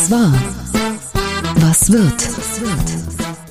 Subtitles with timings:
[0.00, 0.32] Was war?
[1.56, 2.28] Was wird?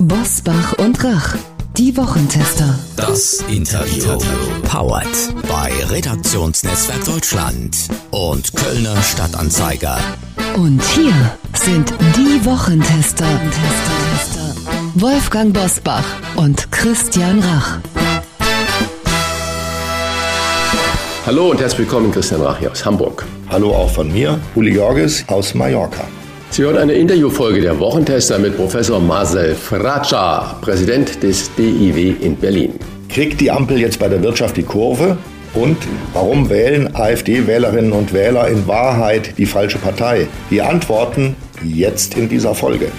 [0.00, 1.36] Bosbach und Rach,
[1.76, 2.76] die Wochentester.
[2.96, 4.18] Das Interview.
[4.64, 5.06] Powered
[5.46, 7.76] bei Redaktionsnetzwerk Deutschland
[8.10, 9.96] und Kölner Stadtanzeiger.
[10.56, 11.14] Und hier
[11.54, 13.28] sind die Wochentester.
[14.96, 16.04] Wolfgang Bosbach
[16.34, 17.78] und Christian Rach.
[21.26, 23.24] Hallo und herzlich willkommen, Christian Rach hier aus Hamburg.
[23.48, 26.08] Hallo auch von mir, Uli Jorges aus Mallorca.
[26.52, 32.74] Sie hören eine Interviewfolge der Wochentester mit Professor Marcel Fratscher, Präsident des DIW in Berlin.
[33.08, 35.16] Kriegt die Ampel jetzt bei der Wirtschaft die Kurve?
[35.54, 35.76] Und
[36.12, 40.26] warum wählen AfD-Wählerinnen und Wähler in Wahrheit die falsche Partei?
[40.50, 42.90] Die Antworten jetzt in dieser Folge.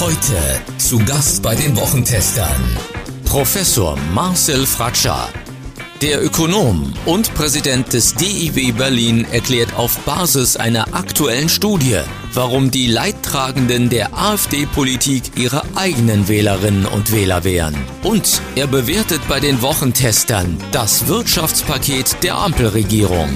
[0.00, 0.34] Heute
[0.78, 2.76] zu Gast bei den Wochentestern
[3.24, 5.28] Professor Marcel Fratscher.
[6.04, 11.96] Der Ökonom und Präsident des DIW Berlin erklärt auf Basis einer aktuellen Studie,
[12.34, 17.74] warum die Leidtragenden der AfD-Politik ihre eigenen Wählerinnen und Wähler wären.
[18.02, 23.30] Und er bewertet bei den Wochentestern das Wirtschaftspaket der Ampelregierung.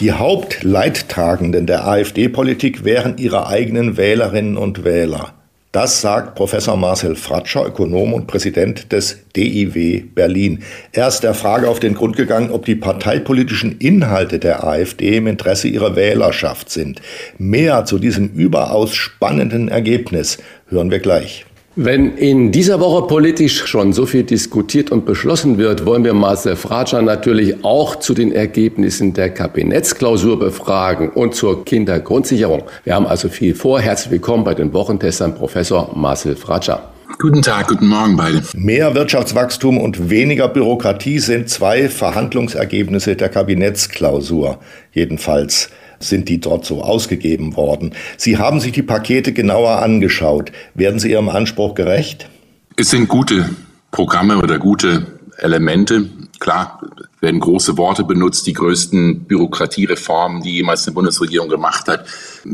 [0.00, 5.32] Die Hauptleidtragenden der AfD-Politik wären ihre eigenen Wählerinnen und Wähler.
[5.74, 10.62] Das sagt Professor Marcel Fratscher, Ökonom und Präsident des DIW Berlin.
[10.92, 15.26] Er ist der Frage auf den Grund gegangen, ob die parteipolitischen Inhalte der AfD im
[15.26, 17.02] Interesse ihrer Wählerschaft sind.
[17.38, 21.44] Mehr zu diesem überaus spannenden Ergebnis hören wir gleich.
[21.76, 26.54] Wenn in dieser Woche politisch schon so viel diskutiert und beschlossen wird, wollen wir Marcel
[26.54, 32.62] Fratscher natürlich auch zu den Ergebnissen der Kabinettsklausur befragen und zur Kindergrundsicherung.
[32.84, 33.80] Wir haben also viel vor.
[33.80, 36.92] Herzlich willkommen bei den Wochentestern Professor Marcel Fratscher.
[37.18, 38.40] Guten Tag, guten Morgen beide.
[38.54, 44.60] Mehr Wirtschaftswachstum und weniger Bürokratie sind zwei Verhandlungsergebnisse der Kabinettsklausur.
[44.92, 45.70] Jedenfalls
[46.08, 47.94] sind die dort so ausgegeben worden.
[48.16, 50.52] Sie haben sich die Pakete genauer angeschaut.
[50.74, 52.28] Werden Sie Ihrem Anspruch gerecht?
[52.76, 53.50] Es sind gute
[53.90, 55.06] Programme oder gute
[55.38, 56.08] Elemente.
[56.40, 56.80] Klar
[57.20, 58.46] werden große Worte benutzt.
[58.46, 62.06] Die größten Bürokratiereformen, die jemals eine Bundesregierung gemacht hat,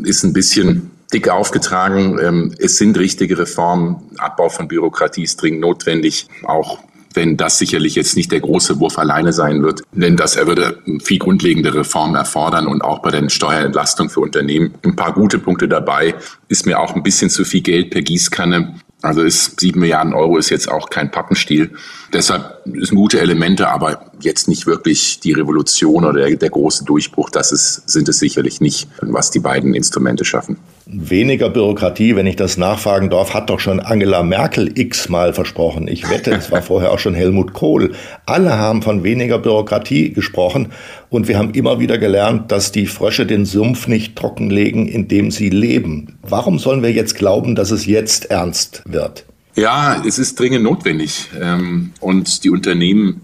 [0.05, 2.19] ist ein bisschen dick aufgetragen.
[2.23, 3.97] Ähm, es sind richtige Reformen.
[4.19, 6.29] Abbau von Bürokratie ist dringend notwendig.
[6.45, 6.79] Auch
[7.15, 9.83] wenn das sicherlich jetzt nicht der große Wurf alleine sein wird.
[9.93, 14.75] Denn das er würde viel grundlegende Reformen erfordern und auch bei den Steuerentlastungen für Unternehmen.
[14.85, 16.15] Ein paar gute Punkte dabei.
[16.49, 18.75] Ist mir auch ein bisschen zu viel Geld per Gießkanne.
[19.03, 21.71] Also ist sieben Milliarden Euro ist jetzt auch kein Pappenstiel.
[22.13, 27.31] Deshalb sind gute Elemente, aber jetzt nicht wirklich die Revolution oder der, der große Durchbruch.
[27.31, 30.59] Das ist, sind es sicherlich nicht, was die beiden Instrumente schaffen.
[30.93, 35.87] Weniger Bürokratie, wenn ich das nachfragen darf, hat doch schon Angela Merkel x-mal versprochen.
[35.87, 37.93] Ich wette, es war vorher auch schon Helmut Kohl.
[38.27, 40.73] Alle haben von weniger Bürokratie gesprochen
[41.09, 45.31] und wir haben immer wieder gelernt, dass die Frösche den Sumpf nicht trockenlegen, in dem
[45.31, 46.19] sie leben.
[46.23, 49.27] Warum sollen wir jetzt glauben, dass es jetzt ernst wird?
[49.55, 51.29] Ja, es ist dringend notwendig.
[51.41, 53.21] Ähm, und die Unternehmen,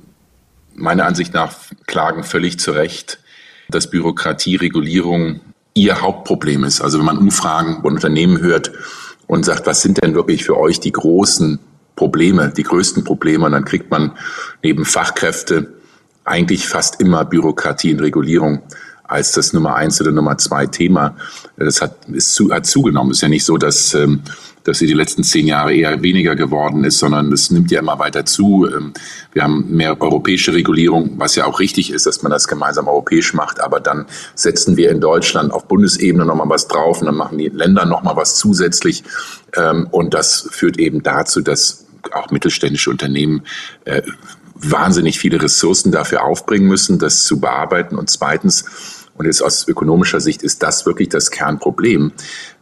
[0.75, 1.57] meiner Ansicht nach,
[1.87, 3.19] klagen völlig zu Recht,
[3.69, 5.41] dass Bürokratieregulierung
[5.77, 6.81] ihr Hauptproblem ist.
[6.81, 8.73] Also wenn man Umfragen von Unternehmen hört
[9.27, 11.61] und sagt, was sind denn wirklich für euch die großen
[11.95, 14.13] Probleme, die größten Probleme, und dann kriegt man
[14.63, 15.75] neben Fachkräfte
[16.25, 18.63] eigentlich fast immer Bürokratie und Regulierung
[19.09, 21.17] als das Nummer eins oder Nummer zwei Thema.
[21.57, 23.11] Das hat, ist zu, hat zugenommen.
[23.11, 24.23] Es ist ja nicht so, dass ähm,
[24.67, 27.99] dass sie die letzten zehn Jahre eher weniger geworden ist, sondern es nimmt ja immer
[27.99, 28.67] weiter zu.
[28.67, 28.93] Ähm,
[29.33, 33.33] wir haben mehr europäische Regulierung, was ja auch richtig ist, dass man das gemeinsam europäisch
[33.33, 33.61] macht.
[33.61, 37.49] Aber dann setzen wir in Deutschland auf Bundesebene nochmal was drauf und dann machen die
[37.49, 39.05] Länder nochmal was zusätzlich.
[39.55, 43.43] Ähm, und das führt eben dazu, dass auch mittelständische Unternehmen
[43.85, 44.03] äh,
[44.55, 47.97] wahnsinnig viele Ressourcen dafür aufbringen müssen, das zu bearbeiten.
[47.97, 48.65] Und zweitens,
[49.19, 52.13] und jetzt aus ökonomischer Sicht ist das wirklich das Kernproblem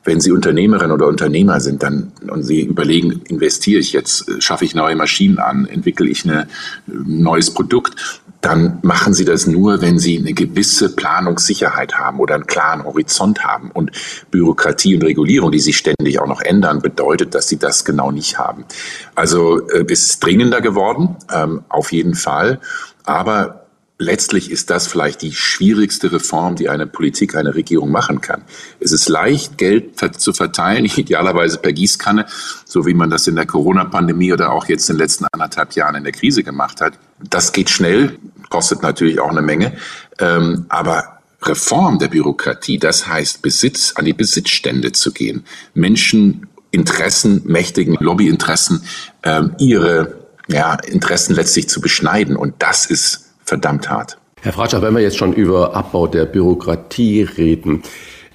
[0.04, 4.74] wenn Sie Unternehmerin oder Unternehmer sind, dann und Sie überlegen, investiere ich jetzt, schaffe ich
[4.74, 6.46] neue Maschinen an, entwickle ich ein
[6.86, 12.46] neues Produkt, dann machen Sie das nur, wenn Sie eine gewisse Planungssicherheit haben oder einen
[12.46, 13.70] klaren Horizont haben.
[13.70, 13.92] Und
[14.30, 18.38] Bürokratie und Regulierung, die sich ständig auch noch ändern, bedeutet, dass Sie das genau nicht
[18.38, 18.66] haben.
[19.14, 22.60] Also äh, es ist dringender geworden, ähm, auf jeden Fall.
[23.06, 23.63] Aber
[23.98, 28.42] letztlich ist das vielleicht die schwierigste Reform, die eine Politik, eine Regierung machen kann.
[28.80, 32.26] Es ist leicht, Geld zu verteilen, idealerweise per Gießkanne,
[32.64, 35.94] so wie man das in der Corona-Pandemie oder auch jetzt in den letzten anderthalb Jahren
[35.94, 36.94] in der Krise gemacht hat.
[37.20, 38.18] Das geht schnell,
[38.50, 39.76] kostet natürlich auch eine Menge,
[40.18, 45.44] ähm, aber Reform der Bürokratie, das heißt Besitz, an die Besitzstände zu gehen,
[45.74, 48.82] Menschen, Interessen, mächtigen Lobbyinteressen,
[49.22, 52.36] ähm, ihre ja, Interessen letztlich zu beschneiden.
[52.36, 54.18] Und das ist verdammt hart.
[54.42, 57.82] Herr Fratscher, wenn wir jetzt schon über Abbau der Bürokratie reden,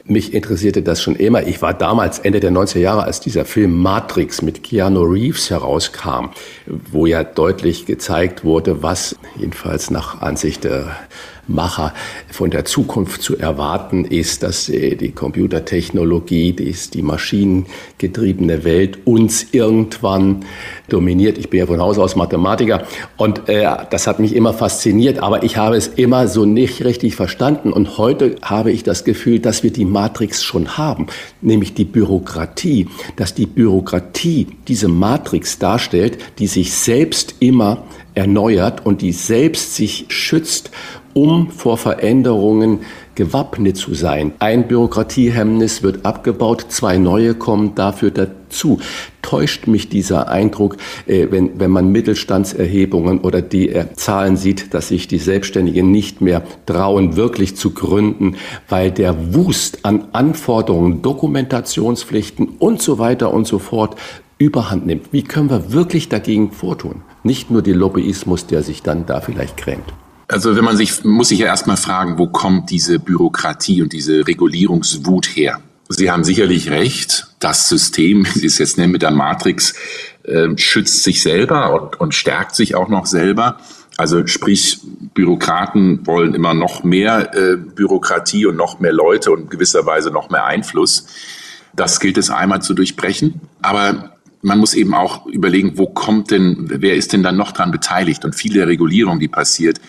[0.06, 1.44] mich interessierte das schon immer.
[1.46, 6.30] Ich war damals Ende der 90er Jahre, als dieser Film Matrix mit Keanu Reeves herauskam,
[6.66, 10.96] wo ja deutlich gezeigt wurde, was jedenfalls nach Ansicht der
[11.50, 11.94] Macher
[12.32, 20.46] von der Zukunft zu erwarten ist, dass die Computertechnologie, die, die maschinengetriebene Welt uns irgendwann
[20.88, 21.38] dominiert.
[21.38, 22.84] Ich bin ja von Haus aus Mathematiker
[23.18, 27.16] und äh, das hat mich immer fasziniert, aber ich habe es immer so nicht richtig
[27.16, 31.08] verstanden und heute habe ich das Gefühl, dass wir die Matrix schon haben,
[31.42, 37.84] nämlich die Bürokratie, dass die Bürokratie diese Matrix darstellt, die sich selbst immer
[38.16, 40.72] erneuert und die selbst sich schützt
[41.20, 42.80] um vor Veränderungen
[43.14, 44.32] gewappnet zu sein.
[44.40, 48.80] Ein Bürokratiehemmnis wird abgebaut, zwei neue kommen dafür dazu.
[49.22, 50.78] Täuscht mich dieser Eindruck,
[51.08, 56.22] äh, wenn, wenn man Mittelstandserhebungen oder die äh, Zahlen sieht, dass sich die Selbstständigen nicht
[56.22, 58.38] mehr trauen, wirklich zu gründen,
[58.70, 63.98] weil der Wust an Anforderungen, Dokumentationspflichten und so weiter und so fort
[64.38, 65.12] überhand nimmt.
[65.12, 67.02] Wie können wir wirklich dagegen vortun?
[67.24, 69.94] Nicht nur der Lobbyismus, der sich dann da vielleicht grämt.
[70.30, 74.28] Also wenn man sich, muss sich ja erstmal fragen, wo kommt diese Bürokratie und diese
[74.28, 75.60] Regulierungswut her?
[75.90, 79.74] Sie haben sicherlich recht, das System, wie Sie es jetzt nennen mit der Matrix,
[80.24, 83.58] äh, schützt sich selber und, und stärkt sich auch noch selber.
[83.98, 84.80] Also sprich,
[85.16, 90.46] Bürokraten wollen immer noch mehr äh, Bürokratie und noch mehr Leute und gewisserweise noch mehr
[90.46, 91.08] Einfluss.
[91.76, 93.42] Das gilt es einmal zu durchbrechen.
[93.64, 97.72] Aber man muss eben auch überlegen, wo kommt denn, wer ist denn dann noch dran
[97.72, 98.24] beteiligt?
[98.24, 99.82] Und viele der Regulierung, die passiert,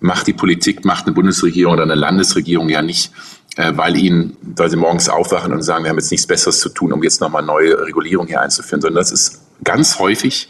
[0.00, 3.12] macht die Politik, macht eine Bundesregierung oder eine Landesregierung ja nicht,
[3.56, 6.68] äh, weil ihnen, weil sie morgens aufwachen und sagen, wir haben jetzt nichts Besseres zu
[6.68, 10.48] tun, um jetzt nochmal neue Regulierung hier einzuführen, sondern das ist ganz häufig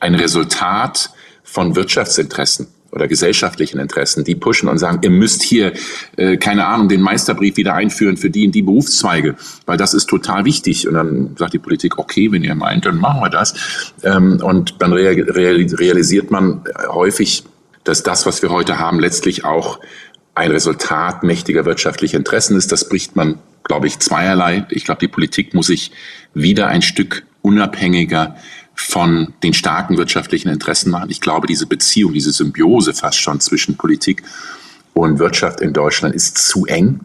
[0.00, 1.10] ein Resultat
[1.42, 5.72] von Wirtschaftsinteressen oder gesellschaftlichen Interessen, die pushen und sagen, ihr müsst hier,
[6.16, 9.36] äh, keine Ahnung, den Meisterbrief wieder einführen für die in die Berufszweige,
[9.66, 10.88] weil das ist total wichtig.
[10.88, 13.54] Und dann sagt die Politik, okay, wenn ihr meint, dann machen wir das.
[14.02, 17.44] Ähm, und dann realisiert man häufig,
[17.90, 19.80] dass das, was wir heute haben, letztlich auch
[20.36, 22.70] ein Resultat mächtiger wirtschaftlicher Interessen ist.
[22.70, 24.64] Das bricht man, glaube ich, zweierlei.
[24.70, 25.90] Ich glaube, die Politik muss sich
[26.32, 28.36] wieder ein Stück unabhängiger
[28.76, 31.10] von den starken wirtschaftlichen Interessen machen.
[31.10, 34.22] Ich glaube, diese Beziehung, diese Symbiose fast schon zwischen Politik
[34.94, 37.00] und Wirtschaft in Deutschland ist zu eng.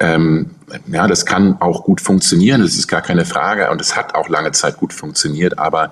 [0.00, 0.50] Ähm,
[0.86, 4.28] ja, das kann auch gut funktionieren, das ist gar keine Frage und es hat auch
[4.28, 5.90] lange Zeit gut funktioniert, aber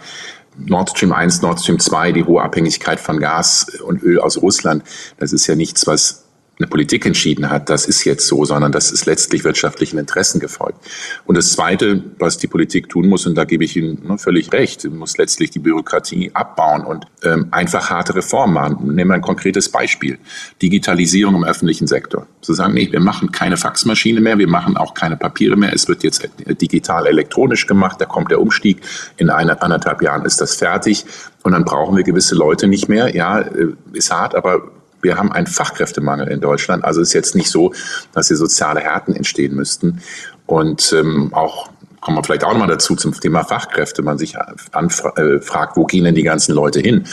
[0.59, 4.83] Nord Stream 1, Nord Stream 2, die hohe Abhängigkeit von Gas und Öl aus Russland,
[5.19, 6.28] das ist ja nichts, was
[6.59, 10.79] eine Politik entschieden hat, das ist jetzt so, sondern das ist letztlich wirtschaftlichen Interessen gefolgt.
[11.25, 14.53] Und das Zweite, was die Politik tun muss, und da gebe ich Ihnen ne, völlig
[14.53, 18.95] recht, muss letztlich die Bürokratie abbauen und ähm, einfach harte Reformen machen.
[18.95, 20.19] Nehmen wir ein konkretes Beispiel.
[20.61, 22.27] Digitalisierung im öffentlichen Sektor.
[22.41, 25.87] Zu sagen, nee, wir machen keine Faxmaschine mehr, wir machen auch keine Papiere mehr, es
[25.87, 26.29] wird jetzt
[26.61, 28.81] digital elektronisch gemacht, da kommt der Umstieg,
[29.17, 31.05] in einer, anderthalb Jahren ist das fertig
[31.43, 33.15] und dann brauchen wir gewisse Leute nicht mehr.
[33.15, 34.71] Ja, äh, ist hart, aber
[35.03, 36.85] wir haben einen Fachkräftemangel in Deutschland.
[36.85, 37.73] Also ist jetzt nicht so,
[38.13, 40.01] dass hier soziale Härten entstehen müssten.
[40.47, 41.69] Und ähm, auch
[42.01, 44.03] kommen wir vielleicht auch nochmal dazu zum Thema Fachkräfte.
[44.03, 45.41] Man sich äh,
[45.75, 47.05] wo gehen denn die ganzen Leute hin?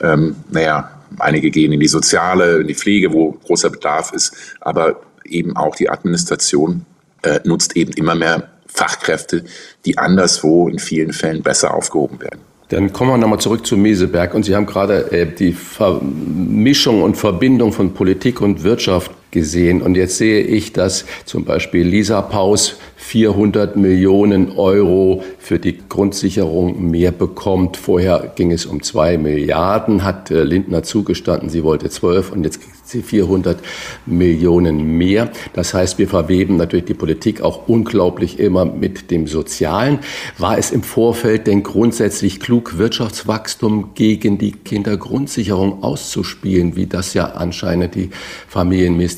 [0.00, 5.00] Ähm, naja, einige gehen in die Soziale, in die Pflege, wo großer Bedarf ist, aber
[5.24, 6.84] eben auch die Administration
[7.22, 9.44] äh, nutzt eben immer mehr Fachkräfte,
[9.84, 12.40] die anderswo in vielen Fällen besser aufgehoben werden.
[12.70, 14.34] Dann kommen wir nochmal zurück zu Meseberg.
[14.34, 19.82] Und Sie haben gerade äh, die Vermischung und Verbindung von Politik und Wirtschaft gesehen.
[19.82, 26.90] Und jetzt sehe ich, dass zum Beispiel Lisa Paus 400 Millionen Euro für die Grundsicherung
[26.90, 27.76] mehr bekommt.
[27.76, 32.60] Vorher ging es um zwei Milliarden, hat äh, Lindner zugestanden, sie wollte zwölf und jetzt
[32.60, 33.58] kriegt sie 400
[34.06, 35.30] Millionen mehr.
[35.54, 40.00] Das heißt, wir verweben natürlich die Politik auch unglaublich immer mit dem Sozialen.
[40.38, 47.32] War es im Vorfeld denn grundsätzlich klug, Wirtschaftswachstum gegen die Kindergrundsicherung auszuspielen, wie das ja
[47.32, 48.10] anscheinend die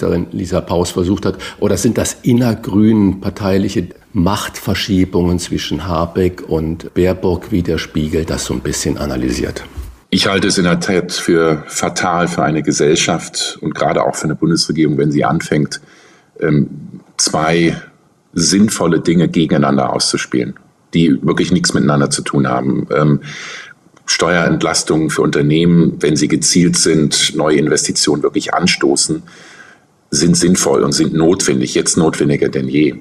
[0.02, 1.38] Familienministerin Lisa Paus versucht hat?
[1.60, 8.54] Oder sind das innergrünen parteiliche Machtverschiebungen zwischen Habeck und Baerbock, wie der Spiegel das so
[8.54, 9.64] ein bisschen analysiert?
[10.10, 14.24] Ich halte es in der Tat für fatal für eine Gesellschaft und gerade auch für
[14.24, 15.80] eine Bundesregierung, wenn sie anfängt,
[16.40, 16.68] ähm,
[17.16, 17.76] zwei
[18.34, 20.54] sinnvolle Dinge gegeneinander auszuspielen,
[20.92, 22.86] die wirklich nichts miteinander zu tun haben.
[22.94, 23.20] Ähm,
[24.04, 29.22] Steuerentlastungen für Unternehmen, wenn sie gezielt sind, neue Investitionen wirklich anstoßen,
[30.12, 32.96] sind sinnvoll und sind notwendig, jetzt notwendiger denn je.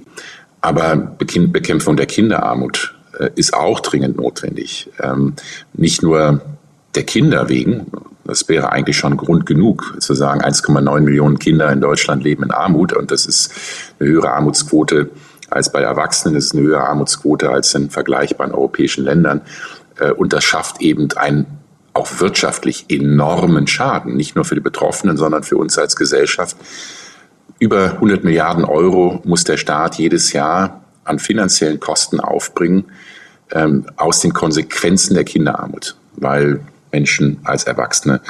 [0.61, 4.89] Aber Bekämpfung der Kinderarmut äh, ist auch dringend notwendig.
[4.99, 5.33] Ähm,
[5.73, 6.41] nicht nur
[6.95, 7.87] der Kinder wegen,
[8.23, 12.51] Das wäre eigentlich schon Grund genug, zu sagen, 1,9 Millionen Kinder in Deutschland leben in
[12.51, 13.51] Armut und das ist
[13.99, 15.09] eine höhere Armutsquote
[15.49, 19.41] als bei Erwachsenen, das ist eine höhere Armutsquote als in vergleichbaren europäischen Ländern.
[19.99, 21.45] Äh, und das schafft eben einen
[21.93, 26.55] auch wirtschaftlich enormen Schaden, nicht nur für die Betroffenen, sondern für uns als Gesellschaft.
[27.61, 32.85] Über 100 Milliarden Euro muss der Staat jedes Jahr an finanziellen Kosten aufbringen
[33.51, 38.21] ähm, aus den Konsequenzen der Kinderarmut, weil Menschen als Erwachsene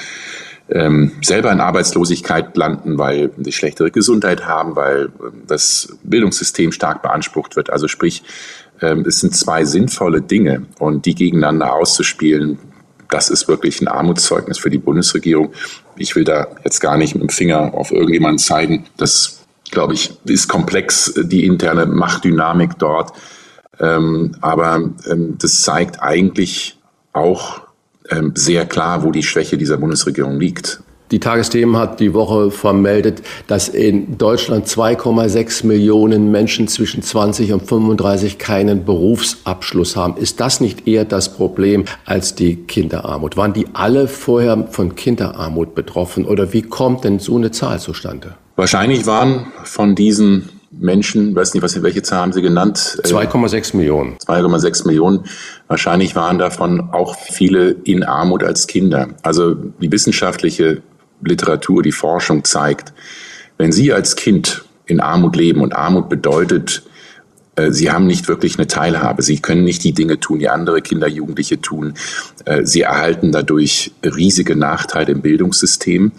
[0.68, 7.02] ähm, selber in Arbeitslosigkeit landen, weil sie schlechtere Gesundheit haben, weil ähm, das Bildungssystem stark
[7.02, 7.70] beansprucht wird.
[7.70, 8.24] Also sprich,
[8.82, 12.60] ähm, es sind zwei sinnvolle Dinge und die gegeneinander auszuspielen,
[13.12, 15.54] das ist wirklich ein Armutszeugnis für die Bundesregierung.
[15.98, 18.86] Ich will da jetzt gar nicht mit dem Finger auf irgendjemanden zeigen.
[18.98, 23.14] Das, glaube ich, ist komplex, die interne Machtdynamik dort.
[23.80, 26.80] Ähm, aber ähm, das zeigt eigentlich
[27.14, 27.62] auch
[28.10, 30.82] ähm, sehr klar, wo die Schwäche dieser Bundesregierung liegt.
[31.12, 37.68] Die Tagesthemen hat die Woche vermeldet, dass in Deutschland 2,6 Millionen Menschen zwischen 20 und
[37.68, 40.16] 35 keinen Berufsabschluss haben.
[40.16, 43.36] Ist das nicht eher das Problem als die Kinderarmut?
[43.36, 48.36] Waren die alle vorher von Kinderarmut betroffen oder wie kommt denn so eine Zahl zustande?
[48.56, 52.78] Wahrscheinlich waren von diesen Menschen, weiß nicht, was, welche Zahl haben Sie genannt?
[52.78, 54.16] 2,6 Millionen.
[54.18, 55.26] 2,6 Millionen.
[55.68, 59.10] Wahrscheinlich waren davon auch viele in Armut als Kinder.
[59.22, 60.82] Also die wissenschaftliche
[61.24, 62.94] Literatur, die Forschung zeigt,
[63.58, 66.84] wenn Sie als Kind in Armut leben und Armut bedeutet,
[67.56, 69.22] äh, Sie haben nicht wirklich eine Teilhabe.
[69.22, 71.94] Sie können nicht die Dinge tun, die andere Kinder, Jugendliche tun.
[72.46, 76.12] Äh, Sie erhalten dadurch riesige Nachteile im Bildungssystem.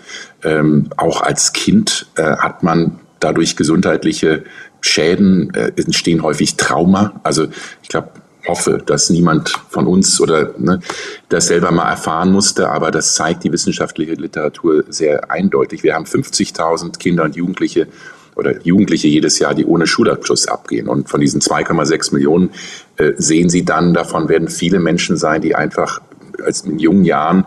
[0.42, 4.44] Ähm, auch als Kind äh, hat man dadurch gesundheitliche
[4.84, 7.20] Schäden, entstehen häufig Trauma.
[7.22, 7.46] Also
[7.82, 8.10] ich glaube,
[8.46, 10.80] hoffe, dass niemand von uns oder ne,
[11.28, 15.82] das selber mal erfahren musste, aber das zeigt die wissenschaftliche Literatur sehr eindeutig.
[15.82, 17.86] Wir haben 50.000 Kinder und Jugendliche
[18.34, 20.88] oder Jugendliche jedes Jahr, die ohne Schulabschluss abgehen.
[20.88, 22.50] Und von diesen 2,6 Millionen
[22.96, 26.00] äh, sehen Sie dann, davon werden viele Menschen sein, die einfach
[26.44, 27.44] als in jungen Jahren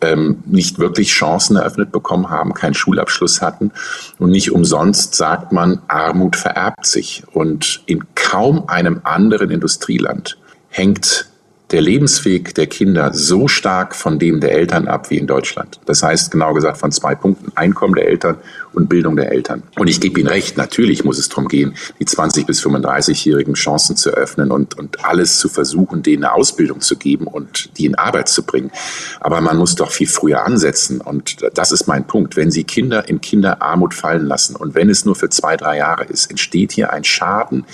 [0.00, 3.72] ähm, nicht wirklich Chancen eröffnet bekommen haben, keinen Schulabschluss hatten.
[4.18, 7.24] Und nicht umsonst sagt man, Armut vererbt sich.
[7.32, 10.38] Und in kaum einem anderen Industrieland
[10.68, 11.28] hängt
[11.72, 15.80] der Lebensweg der Kinder so stark von dem der Eltern ab wie in Deutschland.
[15.84, 18.36] Das heißt genau gesagt von zwei Punkten, Einkommen der Eltern
[18.72, 19.64] und Bildung der Eltern.
[19.76, 23.96] Und ich gebe Ihnen recht, natürlich muss es darum gehen, die 20- bis 35-Jährigen Chancen
[23.96, 27.96] zu öffnen und, und alles zu versuchen, denen eine Ausbildung zu geben und die in
[27.96, 28.70] Arbeit zu bringen.
[29.18, 31.00] Aber man muss doch viel früher ansetzen.
[31.00, 32.36] Und das ist mein Punkt.
[32.36, 36.04] Wenn Sie Kinder in Kinderarmut fallen lassen und wenn es nur für zwei, drei Jahre
[36.04, 37.64] ist, entsteht hier ein Schaden,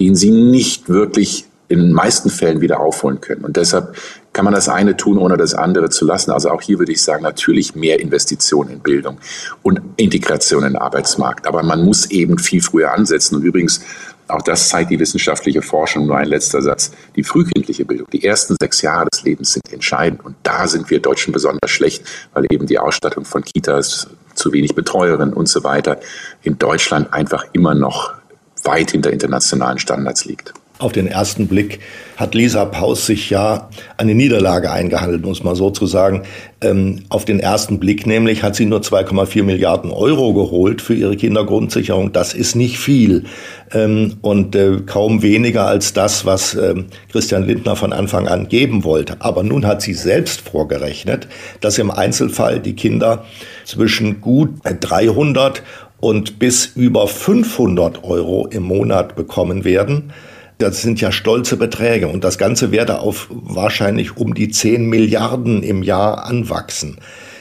[0.00, 3.44] den Sie nicht wirklich in den meisten Fällen wieder aufholen können.
[3.44, 3.96] Und deshalb
[4.32, 6.30] kann man das eine tun, ohne das andere zu lassen.
[6.30, 9.18] Also auch hier würde ich sagen, natürlich mehr Investitionen in Bildung
[9.62, 11.46] und Integration in den Arbeitsmarkt.
[11.46, 13.36] Aber man muss eben viel früher ansetzen.
[13.36, 13.80] Und übrigens,
[14.28, 16.06] auch das zeigt die wissenschaftliche Forschung.
[16.06, 16.90] Nur ein letzter Satz.
[17.16, 20.24] Die frühkindliche Bildung, die ersten sechs Jahre des Lebens sind entscheidend.
[20.24, 24.74] Und da sind wir Deutschen besonders schlecht, weil eben die Ausstattung von Kitas, zu wenig
[24.74, 25.98] Betreuerinnen und so weiter
[26.42, 28.14] in Deutschland einfach immer noch
[28.62, 30.54] weit hinter internationalen Standards liegt.
[30.80, 31.80] Auf den ersten Blick
[32.16, 36.22] hat Lisa Paus sich ja eine Niederlage eingehandelt, muss man so zu sagen.
[36.60, 41.16] Ähm, auf den ersten Blick nämlich hat sie nur 2,4 Milliarden Euro geholt für ihre
[41.16, 42.12] Kindergrundsicherung.
[42.12, 43.24] Das ist nicht viel
[43.72, 48.84] ähm, und äh, kaum weniger als das, was ähm, Christian Lindner von Anfang an geben
[48.84, 49.16] wollte.
[49.18, 51.26] Aber nun hat sie selbst vorgerechnet,
[51.60, 53.24] dass im Einzelfall die Kinder
[53.64, 55.64] zwischen gut 300
[55.98, 60.12] und bis über 500 Euro im Monat bekommen werden.
[60.58, 65.62] Das sind ja stolze Beträge und das Ganze werde auf wahrscheinlich um die 10 Milliarden
[65.62, 66.98] im Jahr anwachsen.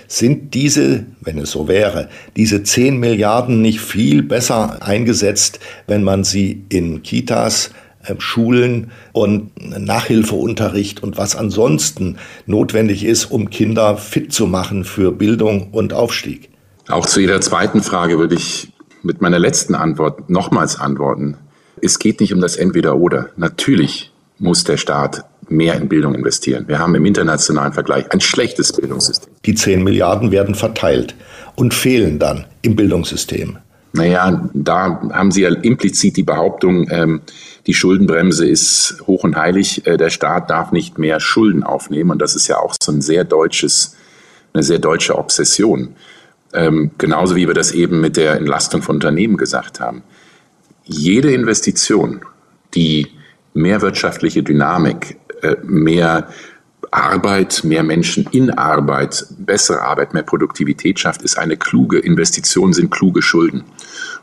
[0.07, 6.23] Sind diese, wenn es so wäre, diese 10 Milliarden nicht viel besser eingesetzt, wenn man
[6.23, 7.71] sie in Kitas,
[8.03, 15.11] äh, Schulen und Nachhilfeunterricht und was ansonsten notwendig ist, um Kinder fit zu machen für
[15.11, 16.49] Bildung und Aufstieg?
[16.87, 18.71] Auch zu Ihrer zweiten Frage würde ich
[19.01, 21.35] mit meiner letzten Antwort nochmals antworten.
[21.81, 23.29] Es geht nicht um das Entweder-Oder.
[23.35, 26.65] Natürlich muss der Staat mehr in Bildung investieren.
[26.67, 29.33] Wir haben im internationalen Vergleich ein schlechtes Bildungssystem.
[29.45, 31.15] Die 10 Milliarden werden verteilt
[31.55, 33.57] und fehlen dann im Bildungssystem.
[33.93, 37.21] Naja, da haben Sie ja implizit die Behauptung, ähm,
[37.65, 39.87] die Schuldenbremse ist hoch und heilig.
[39.87, 42.11] Äh, der Staat darf nicht mehr Schulden aufnehmen.
[42.11, 43.95] Und das ist ja auch so ein sehr deutsches,
[44.53, 45.95] eine sehr deutsche Obsession.
[46.53, 50.03] Ähm, genauso wie wir das eben mit der Entlastung von Unternehmen gesagt haben
[50.87, 52.21] jede Investition,
[52.73, 53.07] die
[53.53, 56.29] mehr wirtschaftliche Dynamik, äh, mehr
[56.91, 62.91] Arbeit, mehr Menschen in Arbeit, bessere Arbeit, mehr Produktivität schafft, ist eine kluge Investition, sind
[62.91, 63.61] kluge Schulden.
[63.61, 63.65] Und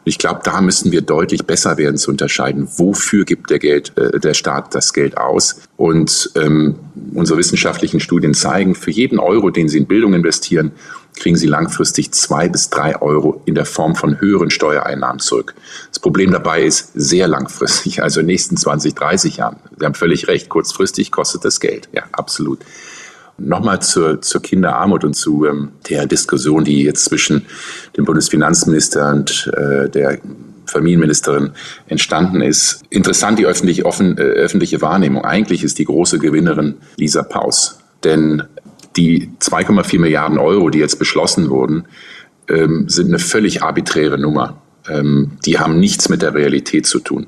[0.04, 4.18] ich glaube, da müssen wir deutlich besser werden zu unterscheiden, wofür gibt der, Geld, äh,
[4.18, 5.62] der Staat das Geld aus.
[5.76, 6.76] Und ähm,
[7.12, 10.72] unsere wissenschaftlichen Studien zeigen, für jeden Euro, den Sie in Bildung investieren,
[11.14, 15.54] kriegen Sie langfristig zwei bis drei Euro in der Form von höheren Steuereinnahmen zurück.
[15.88, 19.56] Das Problem dabei ist sehr langfristig, also in den nächsten 20, 30 Jahren.
[19.78, 21.88] Sie haben völlig recht, kurzfristig kostet das Geld.
[21.92, 22.60] Ja, absolut.
[23.36, 27.46] Nochmal zur, zur Kinderarmut und zu ähm, der Diskussion, die jetzt zwischen
[27.96, 30.20] dem Bundesfinanzminister und äh, der
[30.66, 31.50] Familienministerin
[31.88, 32.82] entstanden ist.
[32.90, 35.24] Interessant die öffentliche, offen, äh, öffentliche Wahrnehmung.
[35.24, 37.78] Eigentlich ist die große Gewinnerin Lisa Paus.
[38.04, 38.44] Denn
[38.96, 41.84] die 2,4 Milliarden Euro, die jetzt beschlossen wurden,
[42.48, 44.62] ähm, sind eine völlig arbiträre Nummer.
[44.88, 47.26] Ähm, die haben nichts mit der Realität zu tun.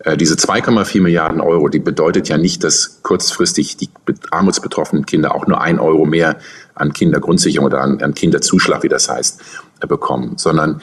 [0.00, 3.90] Äh, diese 2,4 Milliarden Euro, die bedeutet ja nicht, dass kurzfristig die
[4.30, 6.38] armutsbetroffenen Kinder auch nur ein Euro mehr
[6.74, 9.42] an Kindergrundsicherung oder an, an Kinderzuschlag, wie das heißt,
[9.80, 10.80] äh, bekommen, sondern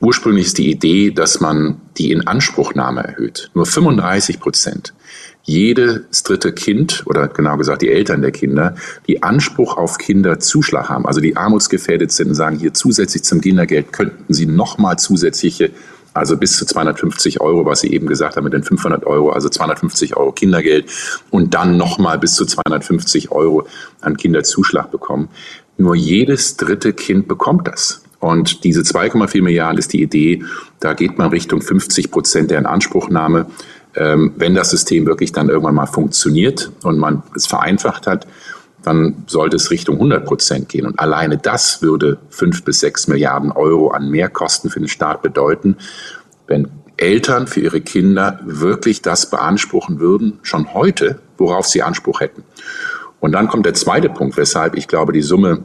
[0.00, 3.50] ursprünglich ist die Idee, dass man die Inanspruchnahme erhöht.
[3.54, 4.94] Nur 35 Prozent
[5.48, 8.74] jedes dritte Kind oder genau gesagt die Eltern der Kinder,
[9.06, 14.32] die Anspruch auf Kinderzuschlag haben, also die armutsgefährdet sind sagen, hier zusätzlich zum Kindergeld könnten
[14.32, 15.70] sie nochmal zusätzliche
[16.14, 19.48] also bis zu 250 Euro, was Sie eben gesagt haben mit den 500 Euro, also
[19.48, 20.90] 250 Euro Kindergeld
[21.30, 23.66] und dann nochmal bis zu 250 Euro
[24.00, 25.28] an Kinderzuschlag bekommen.
[25.76, 28.02] Nur jedes dritte Kind bekommt das.
[28.18, 30.42] Und diese 2,4 Milliarden ist die Idee,
[30.80, 33.46] da geht man Richtung 50 Prozent der Inanspruchnahme.
[33.98, 38.26] Ähm, wenn das System wirklich dann irgendwann mal funktioniert und man es vereinfacht hat,
[38.82, 40.86] dann sollte es Richtung 100 Prozent gehen.
[40.86, 45.76] Und alleine das würde fünf bis sechs Milliarden Euro an Mehrkosten für den Staat bedeuten,
[46.46, 52.44] wenn Eltern für ihre Kinder wirklich das beanspruchen würden, schon heute, worauf sie Anspruch hätten.
[53.20, 55.64] Und dann kommt der zweite Punkt, weshalb ich glaube, die Summe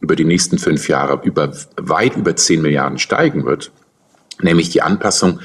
[0.00, 3.70] über die nächsten fünf Jahre über, weit über zehn Milliarden steigen wird,
[4.42, 5.40] nämlich die Anpassung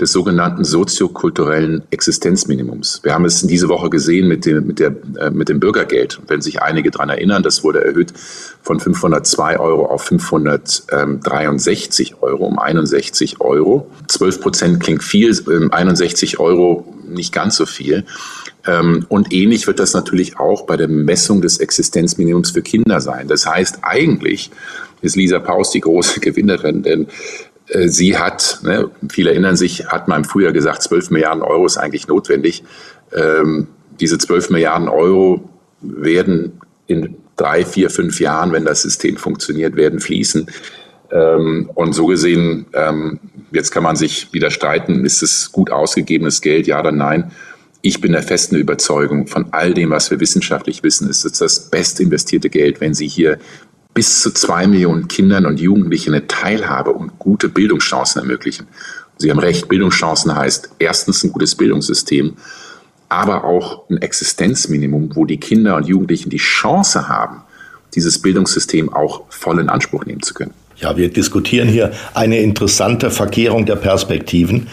[0.00, 3.00] des sogenannten soziokulturellen Existenzminimums.
[3.02, 6.20] Wir haben es diese Woche gesehen mit dem, mit, der, äh, mit dem Bürgergeld.
[6.28, 8.12] Wenn sich einige daran erinnern, das wurde erhöht
[8.62, 13.90] von 502 Euro auf 563 Euro, um 61 Euro.
[14.08, 15.34] 12 Prozent klingt viel,
[15.70, 18.04] 61 ähm, Euro nicht ganz so viel.
[18.66, 23.28] Ähm, und ähnlich wird das natürlich auch bei der Messung des Existenzminimums für Kinder sein.
[23.28, 24.50] Das heißt, eigentlich
[25.02, 27.06] ist Lisa Paus die große Gewinnerin, denn
[27.86, 31.78] sie hat, ne, viele erinnern sich, hat mal im Frühjahr gesagt, 12 Milliarden Euro ist
[31.78, 32.64] eigentlich notwendig.
[33.12, 35.48] Ähm, diese 12 Milliarden Euro
[35.80, 40.46] werden in drei, vier, fünf Jahren, wenn das System funktioniert, werden fließen.
[41.12, 43.20] Ähm, und so gesehen, ähm,
[43.52, 47.30] jetzt kann man sich wieder streiten, ist es gut ausgegebenes Geld, ja oder nein.
[47.82, 51.70] Ich bin der festen Überzeugung, von all dem, was wir wissenschaftlich wissen, ist es das
[51.70, 53.38] best investierte Geld, wenn Sie hier
[53.96, 58.66] bis zu zwei Millionen Kindern und Jugendlichen eine Teilhabe und gute Bildungschancen ermöglichen.
[59.16, 62.34] Sie haben recht, Bildungschancen heißt erstens ein gutes Bildungssystem,
[63.08, 67.42] aber auch ein Existenzminimum, wo die Kinder und Jugendlichen die Chance haben,
[67.94, 70.52] dieses Bildungssystem auch voll in Anspruch nehmen zu können.
[70.76, 74.66] Ja, wir diskutieren hier eine interessante Verkehrung der Perspektiven.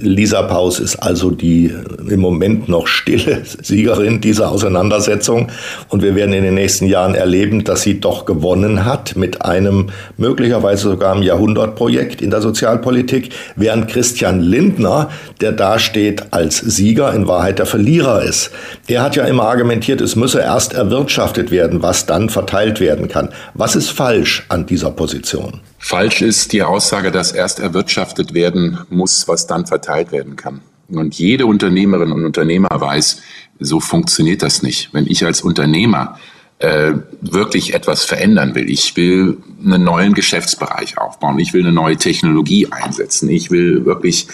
[0.00, 1.72] Lisa Paus ist also die
[2.08, 5.48] im Moment noch stille Siegerin dieser Auseinandersetzung.
[5.88, 9.90] Und wir werden in den nächsten Jahren erleben, dass sie doch gewonnen hat mit einem
[10.16, 15.10] möglicherweise sogar einem Jahrhundertprojekt in der Sozialpolitik, während Christian Lindner,
[15.40, 18.50] der dasteht als Sieger, in Wahrheit der Verlierer ist.
[18.86, 23.28] Er hat ja immer argumentiert, es müsse erst erwirtschaftet werden, was dann verteilt werden kann.
[23.54, 25.60] Was ist falsch an dieser Position?
[25.82, 30.60] Falsch ist die Aussage, dass erst erwirtschaftet werden muss, was dann verteilt werden kann.
[30.88, 33.22] Und jede Unternehmerin und Unternehmer weiß,
[33.58, 34.90] so funktioniert das nicht.
[34.92, 36.18] Wenn ich als Unternehmer
[36.58, 41.96] äh, wirklich etwas verändern will, ich will einen neuen Geschäftsbereich aufbauen, ich will eine neue
[41.96, 44.28] Technologie einsetzen, ich will wirklich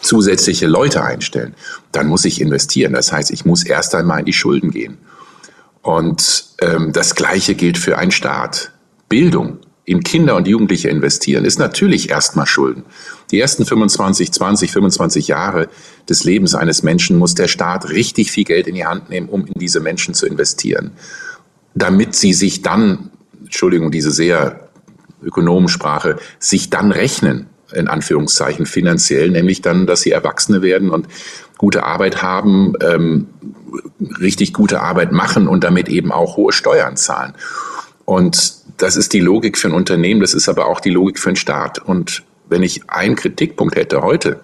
[0.00, 1.54] zusätzliche Leute einstellen,
[1.90, 2.92] dann muss ich investieren.
[2.92, 4.98] Das heißt, ich muss erst einmal in die Schulden gehen.
[5.82, 8.70] Und ähm, das Gleiche gilt für einen Staat.
[9.08, 12.84] Bildung in Kinder und Jugendliche investieren, ist natürlich erstmal Schulden.
[13.30, 15.68] Die ersten 25, 20, 25 Jahre
[16.08, 19.44] des Lebens eines Menschen muss der Staat richtig viel Geld in die Hand nehmen, um
[19.46, 20.92] in diese Menschen zu investieren,
[21.74, 24.68] damit sie sich dann, Entschuldigung, diese sehr
[25.22, 31.08] Ökonomensprache, sich dann rechnen, in Anführungszeichen finanziell, nämlich dann, dass sie Erwachsene werden und
[31.58, 33.28] gute Arbeit haben, ähm,
[34.20, 37.34] richtig gute Arbeit machen und damit eben auch hohe Steuern zahlen.
[38.04, 41.30] Und das ist die Logik für ein Unternehmen, das ist aber auch die Logik für
[41.30, 41.78] einen Staat.
[41.78, 44.40] Und wenn ich einen Kritikpunkt hätte heute,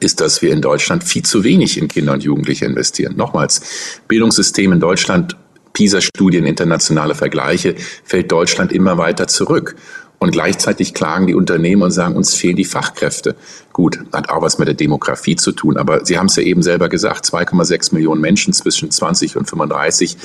[0.00, 3.16] ist, dass wir in Deutschland viel zu wenig in Kinder und Jugendliche investieren.
[3.16, 5.36] Nochmals, Bildungssystem in Deutschland
[5.72, 9.76] PISA-Studien, internationale Vergleiche, fällt Deutschland immer weiter zurück.
[10.18, 13.36] Und gleichzeitig klagen die Unternehmen und sagen, uns fehlen die Fachkräfte.
[13.72, 15.76] Gut, hat auch was mit der Demografie zu tun.
[15.76, 20.16] Aber Sie haben es ja eben selber gesagt, 2,6 Millionen Menschen zwischen 20 und 35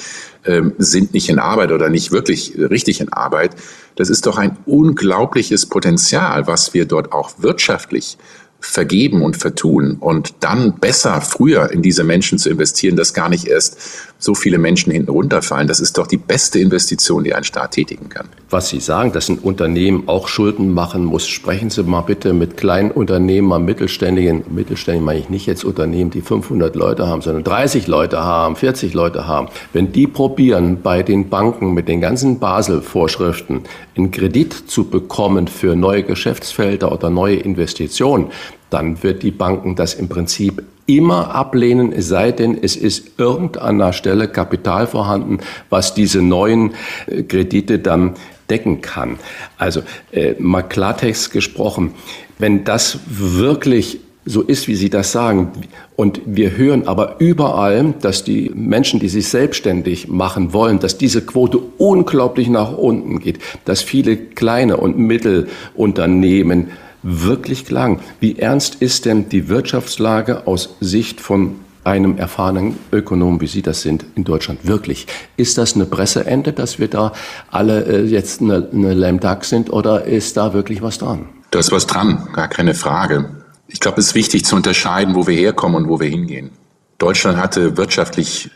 [0.46, 3.56] ähm, sind nicht in Arbeit oder nicht wirklich richtig in Arbeit.
[3.96, 8.18] Das ist doch ein unglaubliches Potenzial, was wir dort auch wirtschaftlich
[8.62, 13.48] vergeben und vertun und dann besser früher in diese Menschen zu investieren, dass gar nicht
[13.48, 13.78] erst
[14.20, 15.68] so viele Menschen hinten runterfallen.
[15.68, 18.30] Das ist doch die beste Investition, die ein Staat tätigen kann.
[18.52, 22.58] Was Sie sagen, dass ein Unternehmen auch Schulden machen muss, sprechen Sie mal bitte mit
[22.58, 27.46] kleinen Unternehmen, mal mittelständigen, mittelständigen meine ich nicht jetzt Unternehmen, die 500 Leute haben, sondern
[27.46, 29.48] 30 Leute haben, 40 Leute haben.
[29.72, 33.62] Wenn die probieren, bei den Banken mit den ganzen Basel-Vorschriften
[33.96, 38.32] einen Kredit zu bekommen für neue Geschäftsfelder oder neue Investitionen,
[38.70, 43.94] dann wird die Banken das im Prinzip immer ablehnen, es sei denn, es ist irgendeiner
[43.94, 46.74] Stelle Kapital vorhanden, was diese neuen
[47.08, 48.16] äh, Kredite dann
[48.50, 49.20] decken kann.
[49.58, 51.94] Also äh, mal Klartext gesprochen,
[52.38, 55.52] wenn das wirklich so ist, wie Sie das sagen.
[55.96, 61.26] Und wir hören aber überall, dass die Menschen, die sich selbstständig machen wollen, dass diese
[61.26, 66.70] Quote unglaublich nach unten geht, dass viele kleine und Mittelunternehmen
[67.04, 68.00] wirklich klagen.
[68.20, 73.82] Wie ernst ist denn die Wirtschaftslage aus Sicht von einem erfahrenen Ökonom, wie Sie das
[73.82, 75.08] sind, in Deutschland wirklich?
[75.38, 77.14] Ist das eine Presseente, dass wir da
[77.50, 81.30] alle äh, jetzt eine, eine Lame Duck sind oder ist da wirklich was dran?
[81.52, 83.44] Da ist was dran, gar keine Frage.
[83.68, 86.52] Ich glaube, es ist wichtig zu unterscheiden, wo wir herkommen und wo wir hingehen.
[86.98, 88.52] Deutschland hatte wirtschaftlich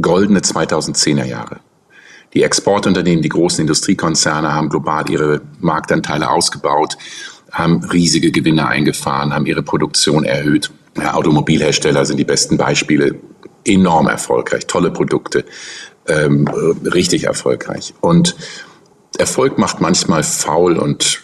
[0.00, 1.60] goldene 2010er Jahre.
[2.34, 6.96] Die Exportunternehmen, die großen Industriekonzerne haben global ihre Marktanteile ausgebaut
[7.56, 10.70] haben riesige Gewinne eingefahren, haben ihre Produktion erhöht.
[11.02, 13.16] Automobilhersteller sind die besten Beispiele.
[13.64, 15.44] Enorm erfolgreich, tolle Produkte,
[16.06, 16.46] ähm,
[16.84, 17.94] richtig erfolgreich.
[18.00, 18.36] Und
[19.18, 21.22] Erfolg macht manchmal faul und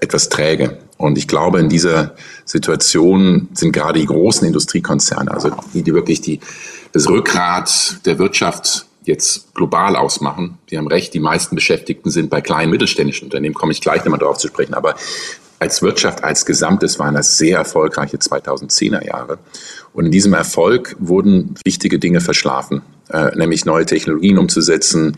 [0.00, 0.78] etwas träge.
[0.98, 6.20] Und ich glaube, in dieser Situation sind gerade die großen Industriekonzerne, also die, die wirklich
[6.20, 6.40] die,
[6.92, 10.58] das Rückgrat der Wirtschaft jetzt global ausmachen.
[10.68, 14.20] Sie haben recht, die meisten Beschäftigten sind bei kleinen mittelständischen Unternehmen, komme ich gleich nochmal
[14.20, 14.74] darauf zu sprechen.
[14.74, 14.94] Aber
[15.62, 19.38] als Wirtschaft als Gesamtes waren das sehr erfolgreiche 2010er Jahre.
[19.92, 25.16] Und in diesem Erfolg wurden wichtige Dinge verschlafen, äh, nämlich neue Technologien umzusetzen,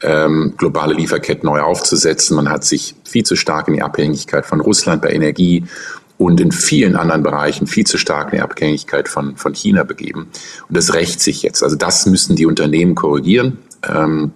[0.00, 2.36] ähm, globale Lieferketten neu aufzusetzen.
[2.36, 5.64] Man hat sich viel zu stark in die Abhängigkeit von Russland bei Energie
[6.18, 10.28] und in vielen anderen Bereichen viel zu stark in die Abhängigkeit von, von China begeben.
[10.68, 11.64] Und das rächt sich jetzt.
[11.64, 13.58] Also das müssen die Unternehmen korrigieren.
[13.88, 14.32] Ähm,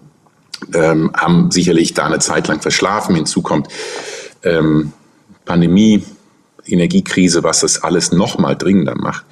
[0.73, 3.15] ähm, haben sicherlich da eine Zeit lang verschlafen.
[3.15, 3.69] Hinzu kommt
[4.43, 4.93] ähm,
[5.45, 6.05] Pandemie,
[6.67, 9.25] Energiekrise, was das alles noch mal dringender macht.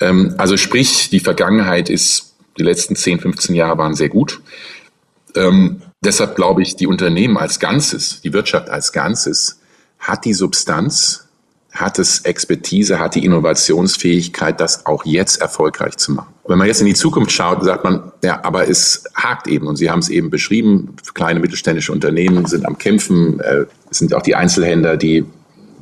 [0.00, 4.40] Ähm, also sprich, die Vergangenheit ist, die letzten 10, 15 Jahre waren sehr gut.
[5.34, 9.60] Ähm, deshalb glaube ich, die Unternehmen als Ganzes, die Wirtschaft als Ganzes
[9.98, 11.28] hat die Substanz,
[11.72, 16.34] hat es Expertise, hat die Innovationsfähigkeit, das auch jetzt erfolgreich zu machen.
[16.46, 19.76] Wenn man jetzt in die Zukunft schaut, sagt man, ja, aber es hakt eben und
[19.76, 24.22] Sie haben es eben beschrieben, kleine mittelständische Unternehmen sind am Kämpfen, äh, es sind auch
[24.22, 25.24] die Einzelhändler, die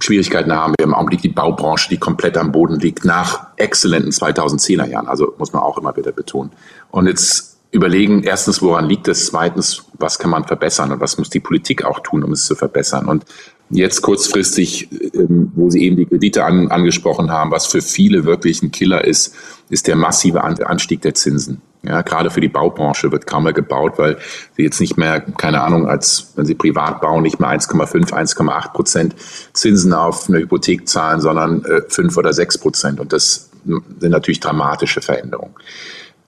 [0.00, 4.86] Schwierigkeiten haben wir im Augenblick die Baubranche, die komplett am Boden liegt, nach exzellenten 2010er
[4.86, 5.08] Jahren.
[5.08, 6.50] Also muss man auch immer wieder betonen.
[6.90, 9.26] Und jetzt überlegen, erstens, woran liegt es?
[9.26, 12.54] Zweitens, was kann man verbessern und was muss die Politik auch tun, um es zu
[12.54, 13.06] verbessern?
[13.06, 13.24] Und
[13.70, 18.62] jetzt kurzfristig, ähm, wo Sie eben die Kredite an, angesprochen haben, was für viele wirklich
[18.62, 19.34] ein Killer ist,
[19.68, 21.62] ist der massive Anstieg der Zinsen.
[21.82, 24.18] Ja, gerade für die Baubranche wird kaum mehr gebaut, weil
[24.54, 28.72] sie jetzt nicht mehr, keine Ahnung, als wenn sie privat bauen, nicht mehr 1,5, 1,8
[28.72, 29.14] Prozent
[29.54, 33.00] Zinsen auf eine Hypothek zahlen, sondern äh, 5 oder 6 Prozent.
[33.00, 35.54] Und das sind natürlich dramatische Veränderungen.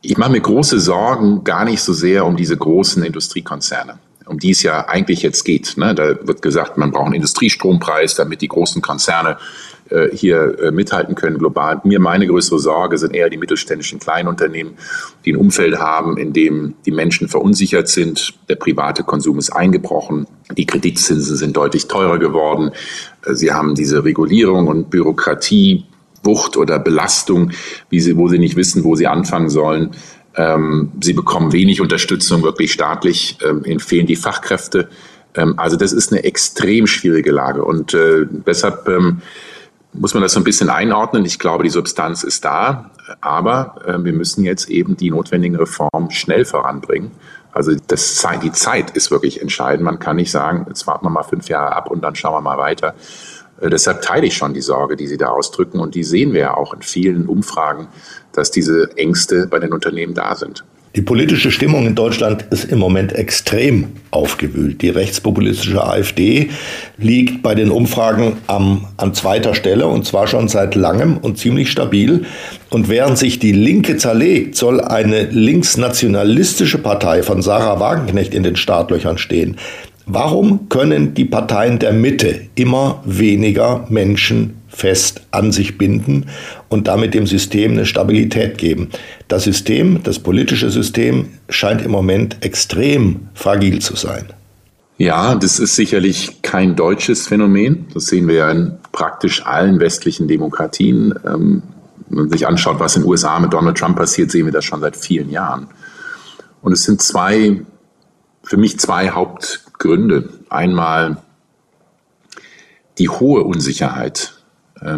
[0.01, 4.51] Ich mache mir große Sorgen gar nicht so sehr um diese großen Industriekonzerne um die
[4.51, 5.77] es ja eigentlich jetzt geht.
[5.77, 5.95] Ne?
[5.95, 9.37] Da wird gesagt, man braucht einen Industriestrompreis, damit die großen Konzerne
[10.13, 11.81] hier äh, mithalten können global.
[11.85, 14.75] Mir meine größere Sorge sind eher die mittelständischen Kleinunternehmen,
[15.25, 18.35] die ein Umfeld haben, in dem die Menschen verunsichert sind.
[18.49, 20.27] Der private Konsum ist eingebrochen.
[20.57, 22.73] Die Kreditzinsen sind deutlich teurer geworden.
[23.27, 25.85] Äh, sie haben diese Regulierung und Bürokratie,
[26.23, 27.51] Wucht oder Belastung,
[27.91, 29.91] wie sie, wo sie nicht wissen, wo sie anfangen sollen.
[30.37, 33.39] Ähm, sie bekommen wenig Unterstützung, wirklich staatlich.
[33.47, 34.89] Ähm, ihnen fehlen die Fachkräfte.
[35.35, 37.65] Ähm, also das ist eine extrem schwierige Lage.
[37.65, 38.89] Und äh, deshalb
[39.93, 41.25] muss man das so ein bisschen einordnen.
[41.25, 46.11] Ich glaube, die Substanz ist da, aber äh, wir müssen jetzt eben die notwendigen Reformen
[46.11, 47.11] schnell voranbringen.
[47.53, 49.85] Also das, die Zeit ist wirklich entscheidend.
[49.85, 52.41] Man kann nicht sagen, jetzt warten wir mal fünf Jahre ab und dann schauen wir
[52.41, 52.95] mal weiter.
[53.61, 55.79] Äh, deshalb teile ich schon die Sorge, die Sie da ausdrücken.
[55.79, 57.89] Und die sehen wir ja auch in vielen Umfragen,
[58.33, 60.65] dass diese Ängste bei den Unternehmen da sind.
[60.95, 64.83] Die politische Stimmung in Deutschland ist im Moment extrem aufgewühlt.
[64.83, 66.51] Die rechtspopulistische AfD
[66.99, 71.71] liegt bei den Umfragen am, an zweiter Stelle und zwar schon seit langem und ziemlich
[71.71, 72.27] stabil.
[72.69, 78.57] Und während sich die Linke zerlegt, soll eine linksnationalistische Partei von Sarah Wagenknecht in den
[78.57, 79.57] Startlöchern stehen.
[80.05, 86.27] Warum können die Parteien der Mitte immer weniger Menschen fest an sich binden
[86.69, 88.89] und damit dem System eine Stabilität geben?
[89.29, 94.33] Das System, das politische System, scheint im Moment extrem fragil zu sein.
[94.99, 97.87] Ja, das ist sicherlich kein deutsches Phänomen.
[97.93, 101.15] Das sehen wir ja in praktisch allen westlichen Demokratien.
[101.27, 101.63] Ähm,
[102.09, 104.65] wenn man sich anschaut, was in den USA mit Donald Trump passiert, sehen wir das
[104.65, 105.69] schon seit vielen Jahren.
[106.61, 107.63] Und es sind zwei,
[108.45, 110.29] für mich zwei Haupt Gründe.
[110.49, 111.17] Einmal
[112.99, 114.35] die hohe Unsicherheit,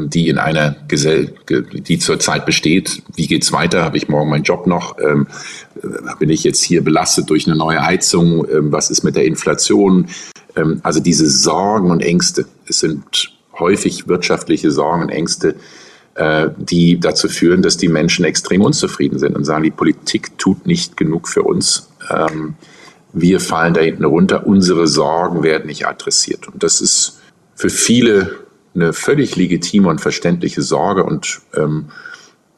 [0.06, 3.02] die in einer Gesell die zurzeit besteht.
[3.14, 3.84] Wie geht's weiter?
[3.84, 4.96] Habe ich morgen meinen Job noch?
[4.98, 5.26] Ähm,
[5.82, 8.46] äh, bin ich jetzt hier belastet durch eine neue Heizung?
[8.48, 10.08] Ähm, was ist mit der Inflation?
[10.84, 12.46] Also diese Sorgen und Ängste.
[12.68, 15.56] Es sind häufig wirtschaftliche Sorgen und Ängste,
[16.14, 20.64] äh, die dazu führen, dass die Menschen extrem unzufrieden sind und sagen, die Politik tut
[20.64, 21.88] nicht genug für uns
[23.14, 26.48] wir fallen da hinten runter, unsere Sorgen werden nicht adressiert.
[26.48, 27.20] Und das ist
[27.54, 28.43] für viele
[28.74, 31.04] eine völlig legitime und verständliche Sorge.
[31.04, 31.86] Und ähm,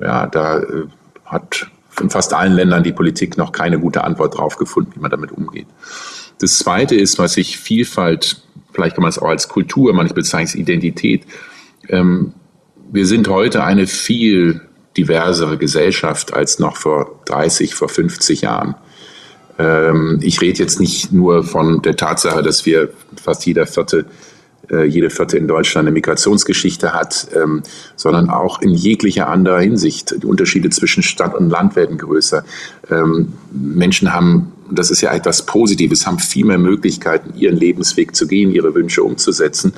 [0.01, 0.87] ja, da äh,
[1.25, 1.69] hat
[2.01, 5.33] in fast allen Ländern die Politik noch keine gute Antwort drauf gefunden, wie man damit
[5.33, 5.67] umgeht.
[6.39, 10.49] Das Zweite ist, was sich Vielfalt, vielleicht kann man es auch als Kultur, man bezeichnet
[10.49, 11.27] es Identität.
[11.89, 12.35] Ähm,
[12.93, 14.61] wir sind heute eine viel
[14.97, 18.75] diversere Gesellschaft als noch vor 30, vor 50 Jahren.
[19.59, 22.91] Ähm, ich rede jetzt nicht nur von der Tatsache, dass wir
[23.23, 24.07] fast jeder vierte
[24.85, 27.63] jede vierte in Deutschland eine Migrationsgeschichte hat, ähm,
[27.95, 30.23] sondern auch in jeglicher anderer Hinsicht.
[30.23, 32.45] Die Unterschiede zwischen Stadt und Land werden größer.
[32.91, 38.27] Ähm, Menschen haben, das ist ja etwas Positives, haben viel mehr Möglichkeiten, ihren Lebensweg zu
[38.27, 39.73] gehen, ihre Wünsche umzusetzen.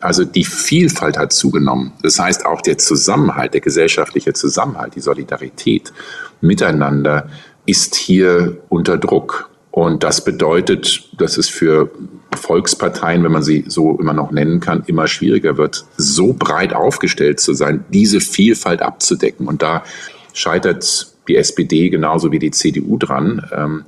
[0.00, 1.92] Also die Vielfalt hat zugenommen.
[2.02, 5.92] Das heißt auch der Zusammenhalt, der gesellschaftliche Zusammenhalt, die Solidarität
[6.40, 7.28] miteinander
[7.66, 9.50] ist hier unter Druck.
[9.70, 11.90] Und das bedeutet, dass es für
[12.34, 17.40] Volksparteien, wenn man sie so immer noch nennen kann, immer schwieriger wird, so breit aufgestellt
[17.40, 19.46] zu sein, diese Vielfalt abzudecken.
[19.46, 19.84] Und da
[20.32, 23.46] scheitert die SPD genauso wie die CDU dran.
[23.52, 23.84] Ähm,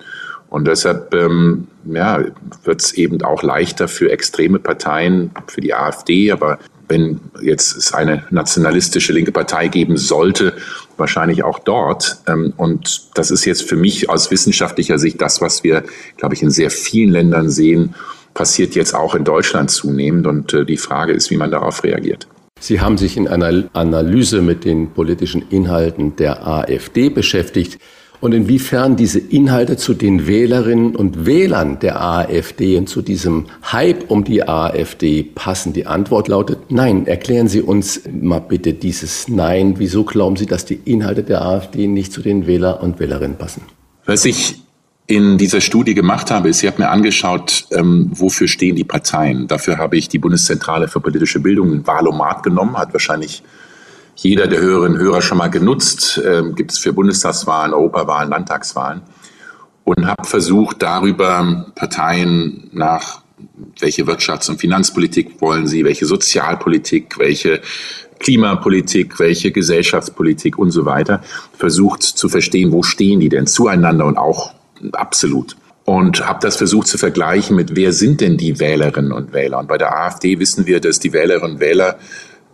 [0.48, 2.24] und deshalb ähm, ja,
[2.64, 7.94] wird es eben auch leichter für extreme Parteien, für die AfD, aber wenn jetzt es
[7.94, 10.54] eine nationalistische linke Partei geben sollte,
[10.96, 12.18] wahrscheinlich auch dort.
[12.26, 15.84] Ähm, und das ist jetzt für mich aus wissenschaftlicher Sicht das, was wir,
[16.16, 17.94] glaube ich, in sehr vielen Ländern sehen,
[18.34, 20.26] passiert jetzt auch in Deutschland zunehmend.
[20.26, 22.26] Und äh, die Frage ist, wie man darauf reagiert.
[22.58, 27.78] Sie haben sich in einer Analyse mit den politischen Inhalten der AfD beschäftigt
[28.20, 34.10] und inwiefern diese Inhalte zu den Wählerinnen und Wählern der AfD und zu diesem Hype
[34.10, 35.72] um die AfD passen.
[35.72, 37.06] Die Antwort lautet Nein.
[37.06, 39.74] Erklären Sie uns mal bitte dieses Nein.
[39.78, 43.62] Wieso glauben Sie, dass die Inhalte der AfD nicht zu den Wähler und Wählerinnen passen?
[44.04, 44.60] Was ich
[45.06, 49.48] in dieser Studie gemacht habe, ist, ich habe mir angeschaut, ähm, wofür stehen die Parteien.
[49.48, 53.42] Dafür habe ich die Bundeszentrale für politische Bildung, ein Wahlomat genommen, hat wahrscheinlich
[54.22, 56.20] jeder der Hörerinnen und Hörer schon mal genutzt.
[56.24, 59.02] Ähm, gibt es für Bundestagswahlen, Europawahlen, Landtagswahlen.
[59.84, 63.22] Und habe versucht, darüber Parteien nach,
[63.80, 67.62] welche Wirtschafts- und Finanzpolitik wollen sie, welche Sozialpolitik, welche
[68.18, 71.22] Klimapolitik, welche Gesellschaftspolitik und so weiter,
[71.56, 74.52] versucht zu verstehen, wo stehen die denn zueinander und auch
[74.92, 75.56] absolut.
[75.86, 79.58] Und habe das versucht zu vergleichen mit, wer sind denn die Wählerinnen und Wähler?
[79.58, 81.98] Und bei der AfD wissen wir, dass die Wählerinnen und Wähler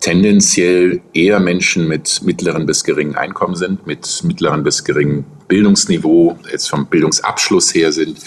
[0.00, 6.68] tendenziell eher Menschen mit mittleren bis geringen Einkommen sind, mit mittleren bis geringem Bildungsniveau, jetzt
[6.68, 8.18] vom Bildungsabschluss her sind,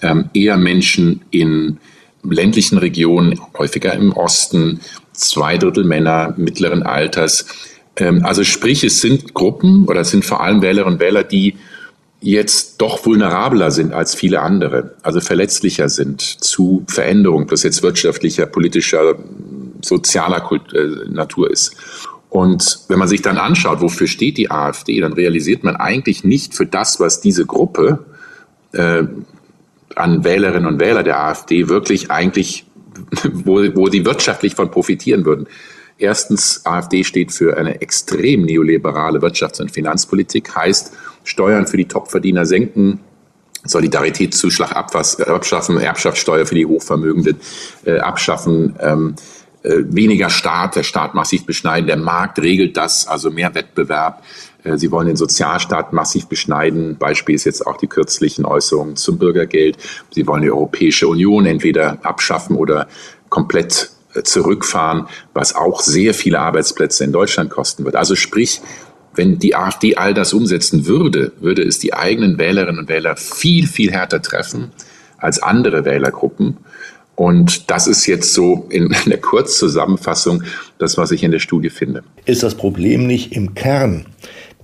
[0.00, 1.78] ähm, eher Menschen in
[2.22, 4.80] ländlichen Regionen, häufiger im Osten,
[5.12, 7.46] zwei Drittel Männer mittleren Alters.
[7.96, 11.56] Ähm, also sprich, es sind Gruppen oder es sind vor allem Wählerinnen und Wähler, die
[12.20, 18.46] jetzt doch vulnerabler sind als viele andere, also verletzlicher sind zu Veränderungen, das jetzt wirtschaftlicher,
[18.46, 19.16] politischer,
[19.84, 21.76] sozialer Kult, äh, Natur ist.
[22.28, 26.54] Und wenn man sich dann anschaut, wofür steht die AfD, dann realisiert man eigentlich nicht
[26.54, 28.06] für das, was diese Gruppe
[28.72, 29.04] äh,
[29.94, 32.64] an Wählerinnen und Wähler der AfD wirklich eigentlich,
[33.32, 35.46] wo, wo die wirtschaftlich von profitieren würden.
[35.98, 40.92] Erstens, AfD steht für eine extrem neoliberale Wirtschafts- und Finanzpolitik, heißt
[41.24, 43.00] Steuern für die Topverdiener senken,
[43.64, 47.36] Solidaritätszuschlag abschaffen, Erbschaftssteuer für die Hochvermögenden
[47.84, 53.30] äh, abschaffen, ähm, äh, weniger Staat, der Staat massiv beschneiden, der Markt regelt das, also
[53.30, 54.22] mehr Wettbewerb.
[54.64, 56.96] Äh, sie wollen den Sozialstaat massiv beschneiden.
[56.96, 59.78] Beispiel ist jetzt auch die kürzlichen Äußerungen zum Bürgergeld.
[60.10, 62.88] Sie wollen die Europäische Union entweder abschaffen oder
[63.28, 67.96] komplett äh, zurückfahren, was auch sehr viele Arbeitsplätze in Deutschland kosten wird.
[67.96, 68.60] Also sprich,
[69.14, 73.66] wenn die AfD all das umsetzen würde, würde es die eigenen Wählerinnen und Wähler viel,
[73.66, 74.72] viel härter treffen
[75.18, 76.56] als andere Wählergruppen.
[77.22, 80.42] Und das ist jetzt so in der Kurzzusammenfassung
[80.78, 82.02] das, was ich in der Studie finde.
[82.24, 84.06] Ist das Problem nicht im Kern,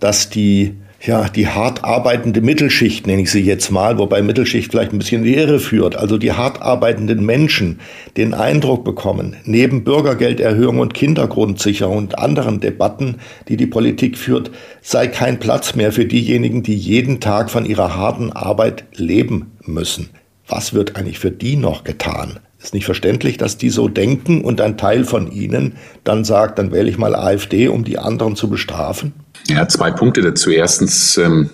[0.01, 4.93] dass die ja, die hart arbeitende Mittelschicht, nenne ich sie jetzt mal, wobei Mittelschicht vielleicht
[4.93, 7.79] ein bisschen in die Irre führt, also die hart arbeitenden Menschen
[8.17, 14.51] den Eindruck bekommen, neben Bürgergelderhöhung und Kindergrundsicherung und anderen Debatten, die die Politik führt,
[14.83, 20.11] sei kein Platz mehr für diejenigen, die jeden Tag von ihrer harten Arbeit leben müssen.
[20.49, 22.41] Was wird eigentlich für die noch getan?
[22.61, 26.73] Ist nicht verständlich, dass die so denken und ein Teil von ihnen dann sagt, dann
[26.73, 29.13] wähle ich mal AfD, um die anderen zu bestrafen?
[29.47, 30.51] Ja, zwei Punkte dazu.
[30.51, 31.51] Erstens ähm,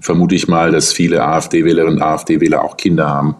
[0.00, 3.36] vermute ich mal, dass viele AfD-Wählerinnen und AfD-Wähler auch Kinder haben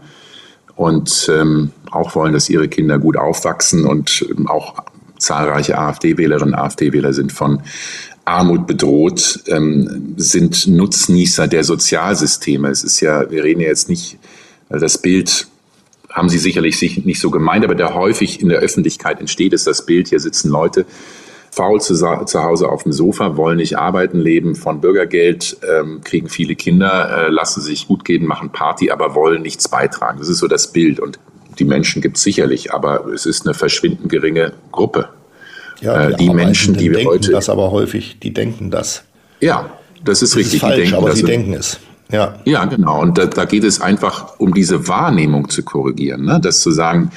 [0.76, 4.74] und ähm, auch wollen, dass ihre Kinder gut aufwachsen und ähm, auch
[5.18, 7.62] zahlreiche AfD-Wählerinnen und AfD-Wähler sind von
[8.26, 12.68] Armut bedroht, ähm, sind Nutznießer der Sozialsysteme.
[12.68, 14.18] Es ist ja, wir reden ja jetzt nicht,
[14.68, 15.47] das Bild
[16.18, 19.86] haben Sie sicherlich nicht so gemeint, aber der häufig in der Öffentlichkeit entsteht, ist das
[19.86, 20.84] Bild, hier sitzen Leute,
[21.50, 26.28] faul zu, zu Hause auf dem Sofa, wollen nicht arbeiten, leben von Bürgergeld, ähm, kriegen
[26.28, 30.18] viele Kinder, äh, lassen sich gut gehen, machen Party, aber wollen nichts beitragen.
[30.18, 31.00] Das ist so das Bild.
[31.00, 31.18] Und
[31.58, 35.08] die Menschen gibt es sicherlich, aber es ist eine verschwindend geringe Gruppe.
[35.80, 37.30] Ja, die, äh, die Menschen, die wir heute.
[37.30, 39.04] das aber häufig, die denken das.
[39.40, 39.70] Ja,
[40.04, 40.54] das ist das richtig.
[40.54, 41.78] Ist falsch, die denken aber das sie denken es.
[42.10, 42.38] Ja.
[42.44, 43.02] ja, genau.
[43.02, 46.24] Und da, da geht es einfach um diese Wahrnehmung zu korrigieren.
[46.24, 46.40] Ne?
[46.42, 47.10] Das zu sagen,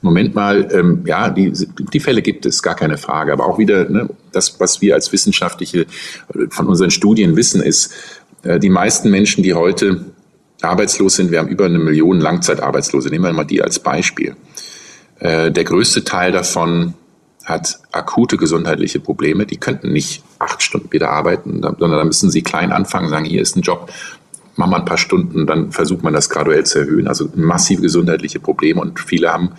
[0.00, 3.32] Moment mal, ähm, ja, die, die Fälle gibt es, gar keine Frage.
[3.32, 5.86] Aber auch wieder, ne, das, was wir als Wissenschaftliche
[6.50, 7.92] von unseren Studien wissen, ist,
[8.44, 10.06] äh, die meisten Menschen, die heute
[10.62, 14.36] arbeitslos sind, wir haben über eine Million Langzeitarbeitslose, nehmen wir mal die als Beispiel.
[15.18, 16.94] Äh, der größte Teil davon
[17.44, 19.46] hat akute gesundheitliche Probleme.
[19.46, 23.40] Die könnten nicht acht Stunden wieder arbeiten, sondern da müssen sie klein anfangen, sagen, hier
[23.40, 23.90] ist ein Job,
[24.58, 27.06] mach mal ein paar Stunden, dann versucht man das graduell zu erhöhen.
[27.06, 29.52] Also massive gesundheitliche Probleme und viele haben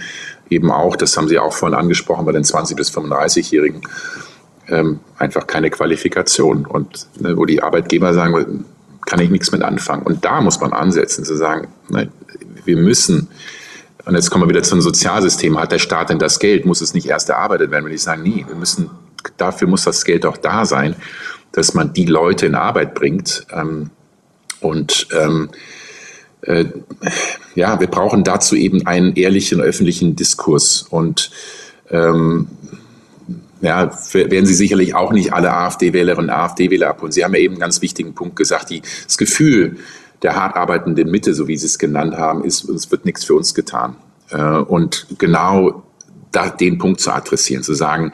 [0.50, 3.82] eben auch, das haben Sie auch vorhin angesprochen, bei den 20- bis 35-Jährigen,
[4.68, 6.66] ähm, einfach keine Qualifikation.
[6.66, 8.66] Und ne, wo die Arbeitgeber sagen,
[9.06, 10.04] kann ich nichts mit anfangen.
[10.04, 12.10] Und da muss man ansetzen, zu sagen, ne,
[12.66, 13.30] wir müssen,
[14.06, 16.94] und jetzt kommen wir wieder zum Sozialsystem, hat der Staat denn das Geld, muss es
[16.94, 17.86] nicht erst erarbeitet werden?
[17.86, 18.90] Wenn ich sage, nee, wir müssen,
[19.38, 20.98] dafür muss das Geld auch da sein,
[21.54, 23.92] dass man die Leute in Arbeit bringt, ähm,
[24.62, 25.50] und ähm,
[26.42, 26.66] äh,
[27.56, 30.86] ja, wir brauchen dazu eben einen ehrlichen öffentlichen Diskurs.
[30.90, 31.32] Und
[31.90, 32.48] ähm,
[33.62, 37.04] ja, werden Sie sicherlich auch nicht alle AfD-Wählerinnen und AfD-Wähler ab.
[37.04, 39.78] Und Sie haben ja eben einen ganz wichtigen Punkt gesagt, die, das Gefühl
[40.22, 43.36] der hart arbeitenden Mitte, so wie Sie es genannt haben, ist, es wird nichts für
[43.36, 43.96] uns getan.
[44.30, 45.84] Äh, und genau
[46.32, 48.12] da, den Punkt zu adressieren, zu sagen,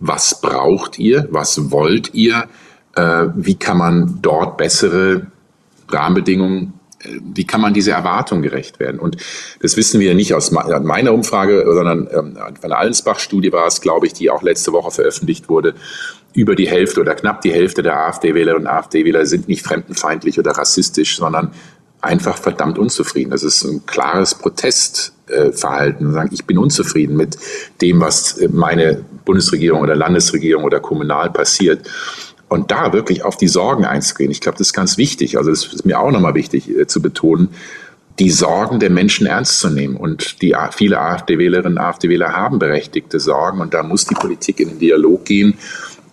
[0.00, 2.48] was braucht ihr, was wollt ihr,
[2.94, 5.26] äh, wie kann man dort bessere
[5.88, 8.98] Rahmenbedingungen, äh, wie kann man diese Erwartung gerecht werden?
[9.00, 9.16] Und
[9.60, 14.06] das wissen wir nicht aus meiner Umfrage, sondern ähm, von der Allensbach-Studie war es, glaube
[14.06, 15.74] ich, die auch letzte Woche veröffentlicht wurde.
[16.34, 20.52] Über die Hälfte oder knapp die Hälfte der AfD-Wählerinnen und AfD-Wähler sind nicht fremdenfeindlich oder
[20.52, 21.52] rassistisch, sondern
[22.00, 23.30] einfach verdammt unzufrieden.
[23.30, 26.12] Das ist ein klares Protestverhalten.
[26.12, 27.36] Sagen, ich bin unzufrieden mit
[27.80, 31.88] dem, was meine Bundesregierung oder Landesregierung oder kommunal passiert.
[32.48, 35.36] Und da wirklich auf die Sorgen einzugehen, ich glaube, das ist ganz wichtig.
[35.36, 37.48] Also das ist mir auch nochmal wichtig äh, zu betonen,
[38.18, 39.96] die Sorgen der Menschen ernst zu nehmen.
[39.96, 43.60] Und die viele AfD-Wählerinnen und AfD-Wähler haben berechtigte Sorgen.
[43.60, 45.58] Und da muss die Politik in den Dialog gehen.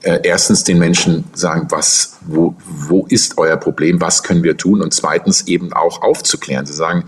[0.02, 4.02] Äh, erstens den Menschen sagen, was, wo, wo ist euer Problem?
[4.02, 4.82] Was können wir tun?
[4.82, 7.06] Und zweitens eben auch aufzuklären, zu sagen,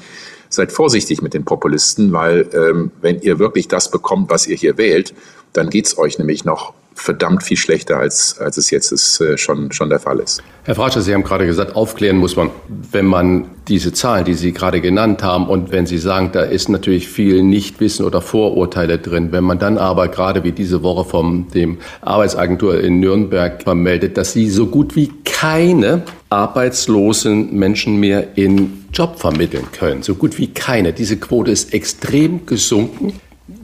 [0.50, 4.78] seid vorsichtig mit den Populisten, weil ähm, wenn ihr wirklich das bekommt, was ihr hier
[4.78, 5.14] wählt,
[5.54, 9.72] dann geht's euch nämlich noch verdammt viel schlechter, als, als es jetzt ist, äh, schon,
[9.72, 10.42] schon der Fall ist.
[10.64, 12.50] Herr Fratscher, Sie haben gerade gesagt, aufklären muss man,
[12.92, 16.68] wenn man diese Zahlen, die Sie gerade genannt haben, und wenn Sie sagen, da ist
[16.68, 21.48] natürlich viel Nichtwissen oder Vorurteile drin, wenn man dann aber gerade wie diese Woche vom
[21.54, 28.86] dem Arbeitsagentur in Nürnberg vermeldet, dass Sie so gut wie keine arbeitslosen Menschen mehr in
[28.92, 30.92] Job vermitteln können, so gut wie keine.
[30.92, 33.14] Diese Quote ist extrem gesunken.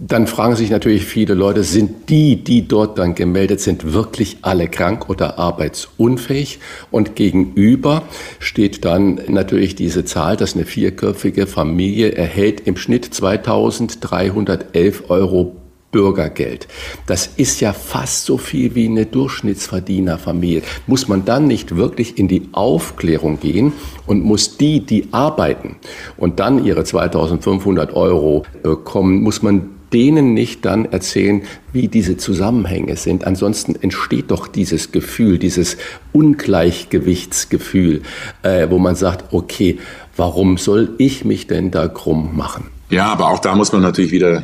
[0.06, 4.68] Dann fragen sich natürlich viele Leute, sind die, die dort dann gemeldet sind, wirklich alle
[4.68, 6.60] krank oder arbeitsunfähig?
[6.92, 8.04] Und gegenüber
[8.40, 15.56] steht dann natürlich diese Zahl, dass eine vierköpfige Familie erhält im Schnitt 2311 Euro
[15.94, 16.68] Bürgergeld.
[17.06, 20.64] Das ist ja fast so viel wie eine Durchschnittsverdienerfamilie.
[20.86, 23.72] Muss man dann nicht wirklich in die Aufklärung gehen
[24.06, 25.78] und muss die, die arbeiten
[26.18, 32.98] und dann ihre 2500 Euro bekommen, muss man denen nicht dann erzählen, wie diese Zusammenhänge
[32.98, 33.26] sind.
[33.26, 35.78] Ansonsten entsteht doch dieses Gefühl, dieses
[36.12, 38.02] Ungleichgewichtsgefühl,
[38.42, 39.80] äh, wo man sagt, okay,
[40.18, 42.70] warum soll ich mich denn da krumm machen?
[42.90, 44.44] Ja, aber auch da muss man natürlich wieder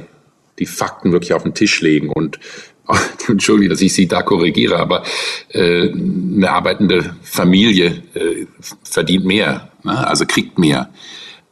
[0.60, 2.39] die Fakten wirklich auf den Tisch legen und
[3.28, 5.04] Entschuldigung, dass ich Sie da korrigiere, aber
[5.50, 8.45] äh, eine arbeitende Familie äh,
[8.84, 10.08] verdient mehr, ne?
[10.08, 10.89] also kriegt mehr.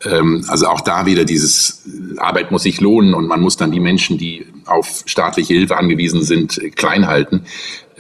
[0.05, 1.83] Ähm, also auch da wieder dieses
[2.17, 6.23] Arbeit muss sich lohnen und man muss dann die Menschen, die auf staatliche Hilfe angewiesen
[6.23, 7.45] sind, klein halten.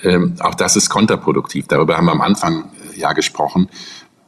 [0.03, 1.67] Ähm, auch das ist kontraproduktiv.
[1.67, 3.69] Darüber haben wir am Anfang ja gesprochen.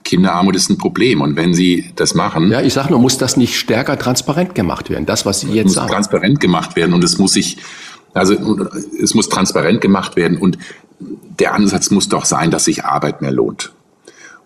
[0.03, 1.21] Kinderarmut ist ein Problem.
[1.21, 2.49] Und wenn Sie das machen.
[2.51, 5.05] Ja, ich sage nur, muss das nicht stärker transparent gemacht werden?
[5.05, 5.91] Das, was Sie jetzt muss sagen.
[5.91, 7.57] transparent gemacht werden und es muss sich,
[8.13, 8.35] also
[8.99, 10.57] es muss transparent gemacht werden und
[10.99, 13.71] der Ansatz muss doch sein, dass sich Arbeit mehr lohnt.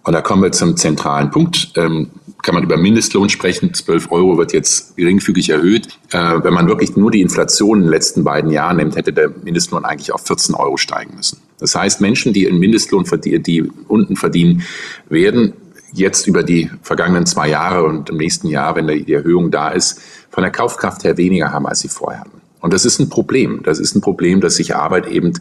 [0.04, 1.72] Und da kommen wir zum zentralen Punkt.
[1.76, 2.10] Ähm,
[2.44, 3.74] kann man über Mindestlohn sprechen.
[3.74, 5.88] 12 Euro wird jetzt geringfügig erhöht.
[6.12, 9.30] Äh, wenn man wirklich nur die Inflation in den letzten beiden Jahren nimmt, hätte der
[9.30, 11.40] Mindestlohn eigentlich auf 14 Euro steigen müssen.
[11.58, 14.64] Das heißt, Menschen, die einen Mindestlohn verdienen, die unten verdienen,
[15.10, 15.54] werden
[15.94, 20.02] jetzt über die vergangenen zwei Jahre und im nächsten Jahr, wenn die Erhöhung da ist,
[20.30, 22.42] von der Kaufkraft her weniger haben, als sie vorher hatten.
[22.60, 23.62] Und das ist ein Problem.
[23.64, 25.34] Das ist ein Problem, dass sich Arbeit eben,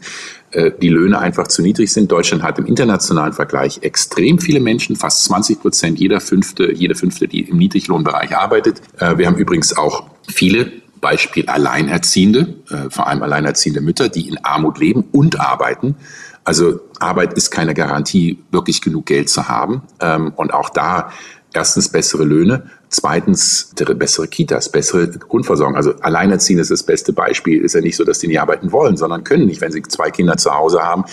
[0.81, 2.11] die Löhne einfach zu niedrig sind.
[2.11, 7.27] Deutschland hat im internationalen Vergleich extrem viele Menschen, fast 20 Prozent, jeder fünfte, jede fünfte,
[7.27, 8.81] die im Niedriglohnbereich arbeitet.
[8.99, 10.71] Äh, wir haben übrigens auch viele
[11.03, 15.95] Beispiel Alleinerziehende, äh, vor allem alleinerziehende Mütter, die in Armut leben und arbeiten.
[16.45, 19.83] Also Arbeit ist keine Garantie, wirklich genug Geld zu haben.
[19.99, 21.11] Ähm, und auch da
[21.53, 25.75] erstens bessere Löhne, zweitens bessere Kitas, bessere Grundversorgung.
[25.75, 27.63] Also Alleinerziehende ist das beste Beispiel.
[27.63, 30.11] Ist ja nicht so, dass die nicht arbeiten wollen, sondern können nicht, wenn sie zwei
[30.11, 31.05] Kinder zu Hause haben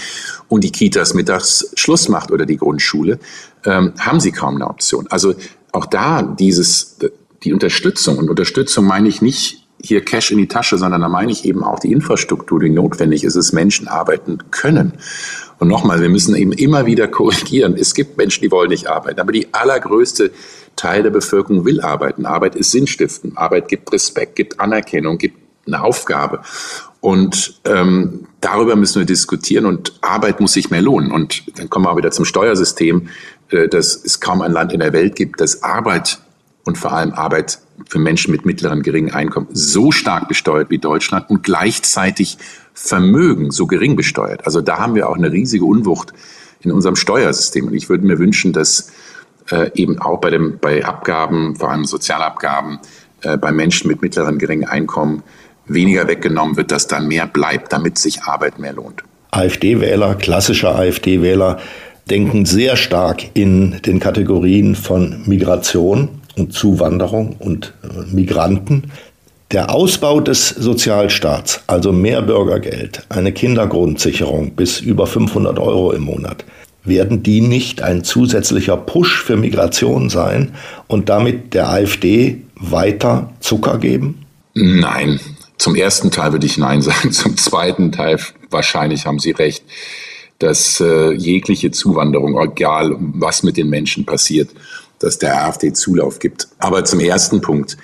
[0.48, 3.18] und die Kitas mittags Schluss macht oder die Grundschule,
[3.64, 5.06] ähm, haben sie kaum eine Option.
[5.08, 5.34] Also
[5.72, 6.96] auch da dieses,
[7.44, 11.32] die Unterstützung und Unterstützung meine ich nicht hier Cash in die Tasche, sondern da meine
[11.32, 14.92] ich eben auch die Infrastruktur, die notwendig ist, dass Menschen arbeiten können.
[15.60, 17.76] Und nochmal, wir müssen eben immer wieder korrigieren.
[17.78, 20.30] Es gibt Menschen, die wollen nicht arbeiten, aber die allergrößte
[20.74, 22.24] Teil der Bevölkerung will arbeiten.
[22.24, 23.36] Arbeit ist Sinnstiften.
[23.36, 25.36] Arbeit gibt Respekt, gibt Anerkennung, gibt
[25.66, 26.40] eine Aufgabe.
[27.00, 31.12] Und ähm, darüber müssen wir diskutieren und Arbeit muss sich mehr lohnen.
[31.12, 33.08] Und dann kommen wir wieder zum Steuersystem,
[33.50, 36.20] äh, dass es kaum ein Land in der Welt gibt, das Arbeit
[36.64, 37.58] und vor allem Arbeit
[37.88, 42.38] für Menschen mit mittleren, geringen Einkommen so stark besteuert wie Deutschland und gleichzeitig
[42.82, 44.46] Vermögen so gering besteuert.
[44.46, 46.12] Also da haben wir auch eine riesige Unwucht
[46.60, 47.66] in unserem Steuersystem.
[47.66, 48.90] Und ich würde mir wünschen, dass
[49.50, 52.78] äh, eben auch bei, dem, bei Abgaben, vor allem Sozialabgaben,
[53.22, 55.22] äh, bei Menschen mit mittleren, geringen Einkommen
[55.66, 59.04] weniger weggenommen wird, dass dann mehr bleibt, damit sich Arbeit mehr lohnt.
[59.30, 61.58] AfD-Wähler, klassische AfD-Wähler,
[62.08, 68.90] denken sehr stark in den Kategorien von Migration und Zuwanderung und äh, Migranten.
[69.52, 76.44] Der Ausbau des Sozialstaats, also mehr Bürgergeld, eine Kindergrundsicherung bis über 500 Euro im Monat,
[76.84, 80.54] werden die nicht ein zusätzlicher Push für Migration sein
[80.86, 84.24] und damit der AfD weiter Zucker geben?
[84.54, 85.18] Nein.
[85.58, 87.10] Zum ersten Teil würde ich Nein sagen.
[87.10, 88.20] Zum zweiten Teil
[88.50, 89.64] wahrscheinlich haben Sie recht,
[90.38, 94.50] dass äh, jegliche Zuwanderung, egal was mit den Menschen passiert,
[95.00, 96.48] dass der AfD Zulauf gibt.
[96.58, 97.76] Aber zum ersten Punkt,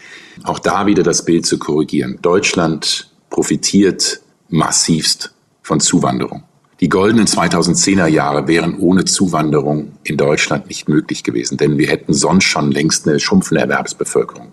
[0.44, 2.18] auch da wieder das Bild zu korrigieren.
[2.22, 6.44] Deutschland profitiert massivst von Zuwanderung.
[6.80, 12.12] Die goldenen 2010er Jahre wären ohne Zuwanderung in Deutschland nicht möglich gewesen, denn wir hätten
[12.12, 14.52] sonst schon längst eine schrumpfende Erwerbsbevölkerung.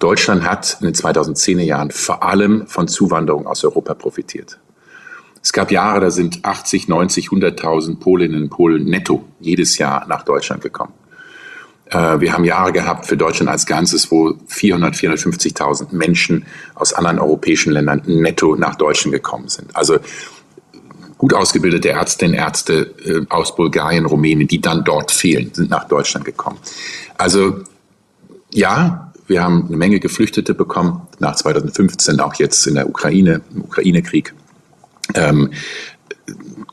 [0.00, 4.58] Deutschland hat in den 2010er Jahren vor allem von Zuwanderung aus Europa profitiert.
[5.40, 10.24] Es gab Jahre, da sind 80, 90, 100.000 Polinnen und Polen netto jedes Jahr nach
[10.24, 10.92] Deutschland gekommen.
[11.90, 17.18] Äh, wir haben Jahre gehabt für Deutschland als Ganzes, wo 400, 450.000 Menschen aus anderen
[17.18, 19.74] europäischen Ländern netto nach Deutschland gekommen sind.
[19.74, 19.98] Also
[21.18, 26.24] gut ausgebildete Ärztinnen, Ärzte äh, aus Bulgarien, Rumänien, die dann dort fehlen, sind nach Deutschland
[26.24, 26.58] gekommen.
[27.16, 27.62] Also
[28.52, 33.62] ja, wir haben eine Menge Geflüchtete bekommen, nach 2015, auch jetzt in der Ukraine, im
[33.62, 34.34] Ukraine-Krieg.
[35.14, 35.50] Ähm,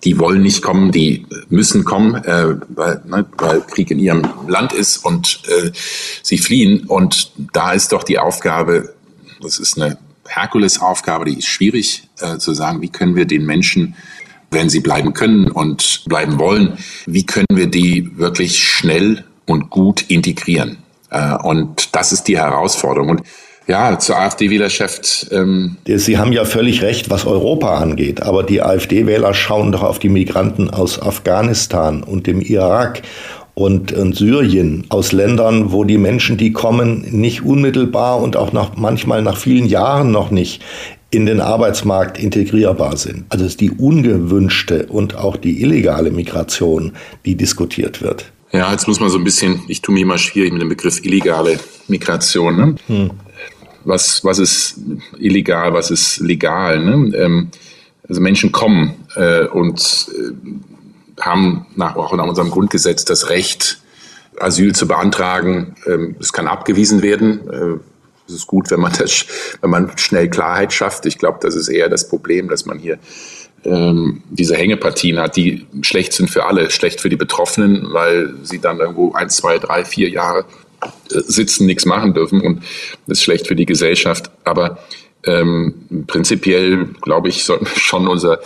[0.04, 4.74] die wollen nicht kommen, die müssen kommen, äh, weil, ne, weil Krieg in ihrem Land
[4.74, 5.72] ist und äh,
[6.22, 6.86] sie fliehen.
[6.88, 8.94] Und da ist doch die Aufgabe,
[9.42, 9.98] das ist eine
[10.28, 13.96] Herkulesaufgabe, die ist schwierig äh, zu sagen, wie können wir den Menschen,
[14.52, 20.10] wenn sie bleiben können und bleiben wollen, wie können wir die wirklich schnell und gut
[20.10, 20.78] integrieren.
[21.10, 23.10] Äh, und das ist die Herausforderung.
[23.10, 23.24] Und
[23.68, 25.28] Ja, zur AfD-Wählerschaft.
[25.32, 28.22] Ähm Sie haben ja völlig recht, was Europa angeht.
[28.22, 33.02] Aber die AfD-Wähler schauen doch auf die Migranten aus Afghanistan und dem Irak
[33.56, 38.76] und, und Syrien, aus Ländern, wo die Menschen, die kommen, nicht unmittelbar und auch nach,
[38.76, 40.64] manchmal nach vielen Jahren noch nicht
[41.12, 43.26] in den Arbeitsmarkt integrierbar sind.
[43.30, 46.94] Also es ist die ungewünschte und auch die illegale Migration,
[47.26, 48.32] die diskutiert wird.
[48.52, 51.04] Ja, jetzt muss man so ein bisschen, ich tue mich immer schwierig mit dem Begriff
[51.04, 52.58] illegale Migration.
[52.58, 52.76] Ne?
[52.88, 53.12] Hm.
[53.86, 54.80] Was, was ist
[55.18, 56.80] illegal, was ist legal?
[56.80, 57.18] Ne?
[57.18, 57.50] Ähm,
[58.08, 63.80] also Menschen kommen äh, und äh, haben nach, auch nach unserem Grundgesetz das Recht,
[64.40, 65.76] Asyl zu beantragen.
[65.86, 67.48] Ähm, es kann abgewiesen werden.
[67.50, 67.80] Äh,
[68.28, 69.26] es ist gut, wenn man das,
[69.62, 71.06] wenn man schnell Klarheit schafft.
[71.06, 72.98] Ich glaube, das ist eher das Problem, dass man hier
[73.66, 78.60] ähm, diese Hängepartien hat, die schlecht sind für alle, schlecht für die Betroffenen, weil sie
[78.60, 80.46] dann irgendwo ein, zwei, drei, vier Jahre
[81.08, 82.64] sitzen, nichts machen dürfen und
[83.08, 84.32] das ist schlecht für die Gesellschaft.
[84.44, 84.80] Aber
[85.26, 88.40] ähm, prinzipiell, glaube ich, sollten wir schon unser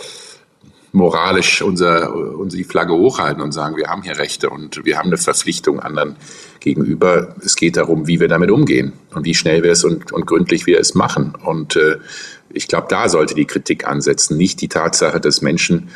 [0.92, 5.18] moralisch unser, unsere Flagge hochhalten und sagen, wir haben hier Rechte und wir haben eine
[5.18, 6.16] Verpflichtung anderen
[6.60, 7.34] gegenüber.
[7.44, 10.66] Es geht darum, wie wir damit umgehen und wie schnell wir es und, und gründlich
[10.66, 11.34] wir es machen.
[11.44, 11.98] Und äh,
[12.52, 15.90] ich glaube, da sollte die Kritik ansetzen, nicht die Tatsache, dass Menschen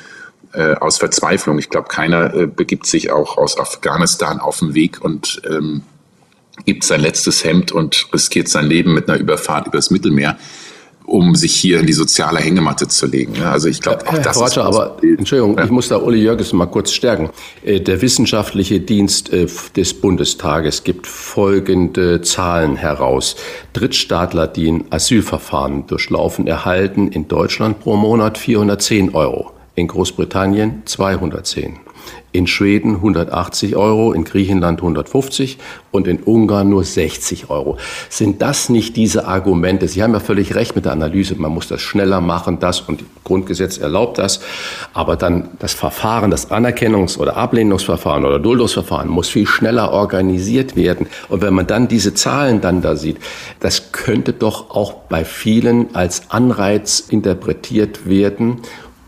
[0.52, 5.02] äh, aus Verzweiflung, ich glaube, keiner äh, begibt sich auch aus Afghanistan auf den Weg
[5.02, 5.82] und ähm,
[6.64, 10.38] gibt sein letztes Hemd und riskiert sein Leben mit einer Überfahrt übers Mittelmeer
[11.04, 13.42] um sich hier in die soziale Hängematte zu legen.
[13.42, 15.64] Also ich glaube, auch das Roger, ist aber Entschuldigung, ja.
[15.64, 17.30] ich muss da Uli Jörges mal kurz stärken.
[17.64, 19.46] Äh, der wissenschaftliche Dienst äh,
[19.76, 23.36] des Bundestages gibt folgende Zahlen heraus.
[23.72, 31.81] Drittstaatler, die ein Asylverfahren durchlaufen, erhalten in Deutschland pro Monat 410 Euro, in Großbritannien 210
[32.32, 35.58] in Schweden 180 Euro, in Griechenland 150
[35.90, 37.76] und in Ungarn nur 60 Euro.
[38.08, 39.86] Sind das nicht diese Argumente?
[39.86, 43.04] Sie haben ja völlig recht mit der Analyse, man muss das schneller machen, das und
[43.24, 44.40] Grundgesetz erlaubt das,
[44.94, 51.06] aber dann das Verfahren, das Anerkennungs- oder Ablehnungsverfahren oder Duldungsverfahren muss viel schneller organisiert werden.
[51.28, 53.18] Und wenn man dann diese Zahlen dann da sieht,
[53.60, 58.62] das könnte doch auch bei vielen als Anreiz interpretiert werden,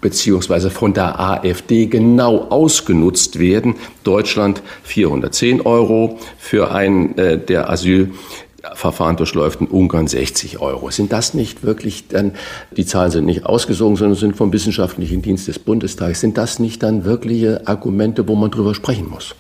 [0.04, 3.76] beziehungsweise von der AfD genau ausgenutzt werden.
[4.02, 10.90] Deutschland 410 Euro für einen, äh, der Asylverfahren durchläuft, in Ungarn 60 Euro.
[10.90, 12.32] Sind das nicht wirklich dann,
[12.76, 16.82] die Zahlen sind nicht ausgesogen, sondern sind vom Wissenschaftlichen Dienst des Bundestags, sind das nicht
[16.82, 19.34] dann wirkliche Argumente, wo man drüber sprechen muss?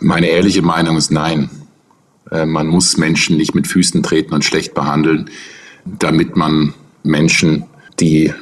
[0.00, 1.48] Meine ehrliche Meinung ist nein.
[2.32, 5.30] Äh, man muss Menschen nicht mit Füßen treten und schlecht behandeln,
[5.84, 7.66] damit man Menschen,
[8.00, 8.32] die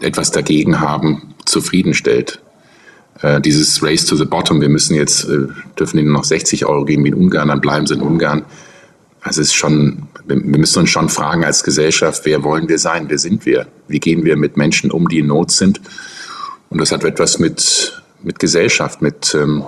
[0.00, 2.40] etwas dagegen haben, zufriedenstellt.
[3.22, 5.48] Äh, dieses Race to the Bottom, wir müssen jetzt, äh,
[5.78, 8.44] dürfen ihnen noch 60 Euro geben wie in Ungarn, dann bleiben sie in Ungarn.
[9.20, 13.06] Also es ist schon, wir müssen uns schon fragen als Gesellschaft, wer wollen wir sein,
[13.08, 15.80] wer sind wir, wie gehen wir mit Menschen um, die in Not sind.
[16.70, 19.64] Und das hat etwas mit, mit Gesellschaft, mit, ähm,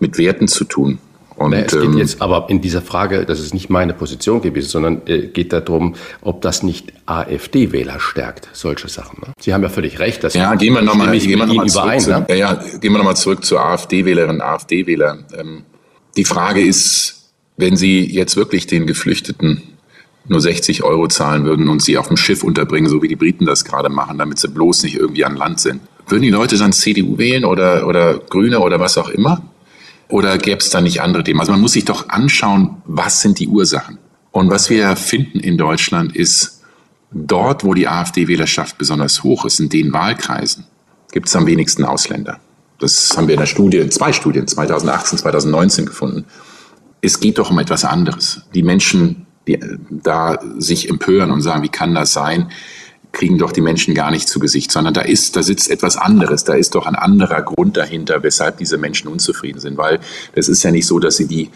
[0.00, 0.98] mit Werten zu tun.
[1.40, 4.42] Und, naja, es geht ähm, jetzt aber in dieser Frage, das ist nicht meine Position
[4.42, 9.22] gewesen, sondern äh, geht darum, ob das nicht AfD-Wähler stärkt, solche Sachen.
[9.22, 9.32] Ne?
[9.40, 10.22] Sie haben ja völlig recht.
[10.22, 12.00] Dass ja, gehen wir nochmal gehen wir noch mal überein.
[12.00, 12.26] Zu, ne?
[12.28, 15.20] ja, ja, gehen wir nochmal zurück zu AfD-Wählerinnen und AfD-Wähler.
[15.38, 15.62] Ähm,
[16.14, 19.62] die Frage ist, wenn Sie jetzt wirklich den Geflüchteten
[20.28, 23.46] nur 60 Euro zahlen würden und sie auf dem Schiff unterbringen, so wie die Briten
[23.46, 25.80] das gerade machen, damit sie bloß nicht irgendwie an Land sind.
[26.06, 29.42] Würden die Leute dann CDU wählen oder, oder Grüne oder was auch immer?
[30.10, 31.40] Oder gäbe es da nicht andere Themen?
[31.40, 33.98] Also man muss sich doch anschauen, was sind die Ursachen?
[34.32, 36.62] Und was wir finden in Deutschland ist,
[37.12, 40.64] dort, wo die AfD-Wählerschaft besonders hoch ist, in den Wahlkreisen,
[41.12, 42.38] gibt es am wenigsten Ausländer.
[42.78, 46.24] Das haben wir in der Studie, in zwei Studien, 2018, 2019 gefunden.
[47.02, 48.42] Es geht doch um etwas anderes.
[48.54, 49.58] Die Menschen, die
[49.90, 52.50] da sich empören und sagen, wie kann das sein?
[53.12, 56.44] Kriegen doch die Menschen gar nicht zu Gesicht, sondern da ist, da sitzt etwas anderes,
[56.44, 59.98] da ist doch ein anderer Grund dahinter, weshalb diese Menschen unzufrieden sind, weil
[60.32, 61.50] es ist ja nicht so, dass sie die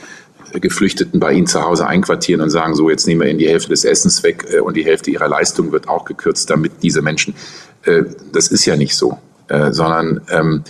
[0.60, 3.70] Geflüchteten bei ihnen zu Hause einquartieren und sagen, so jetzt nehmen wir ihnen die Hälfte
[3.70, 7.34] des Essens weg äh, und die Hälfte ihrer Leistung wird auch gekürzt, damit diese Menschen,
[7.84, 8.02] äh,
[8.32, 10.64] das ist ja nicht so, äh, sondern ähm,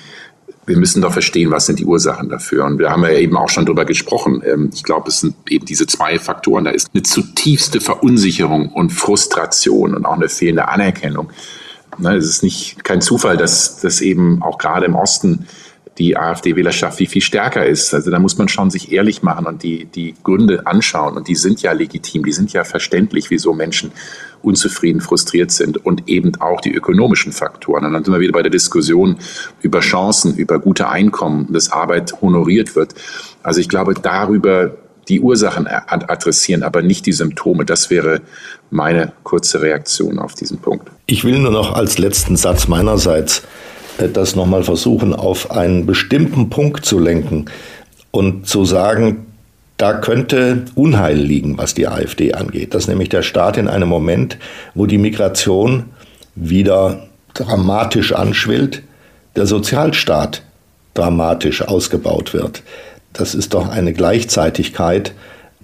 [0.67, 2.65] wir müssen doch verstehen, was sind die Ursachen dafür.
[2.65, 4.43] Und wir haben ja eben auch schon darüber gesprochen.
[4.45, 6.65] Ähm, ich glaube, es sind eben diese zwei Faktoren.
[6.65, 11.31] Da ist eine zutiefste Verunsicherung und Frustration und auch eine fehlende Anerkennung.
[11.99, 15.47] Ne, es ist nicht kein Zufall, dass das eben auch gerade im Osten
[15.99, 17.95] die AfD-Wählerschaft wie viel stärker ist.
[17.95, 21.17] Also da muss man schon sich ehrlich machen und die, die Gründe anschauen.
[21.17, 23.93] Und die sind ja legitim, die sind ja verständlich, wieso Menschen
[24.45, 27.85] unzufrieden, frustriert sind und eben auch die ökonomischen Faktoren.
[27.85, 29.17] Und dann sind wir wieder bei der Diskussion
[29.63, 32.95] über Chancen, über gute Einkommen, dass Arbeit honoriert wird.
[33.43, 34.77] Also ich glaube, darüber
[35.09, 37.65] die Ursachen adressieren, aber nicht die Symptome.
[37.65, 38.23] Das wäre
[38.71, 40.91] meine kurze Reaktion auf diesen Punkt.
[41.07, 43.43] Ich will nur noch als letzten Satz meinerseits
[43.99, 47.47] äh, das nochmal versuchen, auf einen bestimmten Punkt zu lenken
[48.11, 49.27] und zu sagen,
[49.85, 52.73] da könnte Unheil liegen, was die AfD angeht.
[52.73, 54.39] Das ist nämlich der Staat in einem Moment,
[54.75, 55.85] wo die Migration
[56.35, 58.83] wieder dramatisch anschwillt,
[59.37, 60.41] der Sozialstaat
[60.95, 62.63] dramatisch ausgebaut wird.
[63.13, 65.13] Das ist doch eine Gleichzeitigkeit,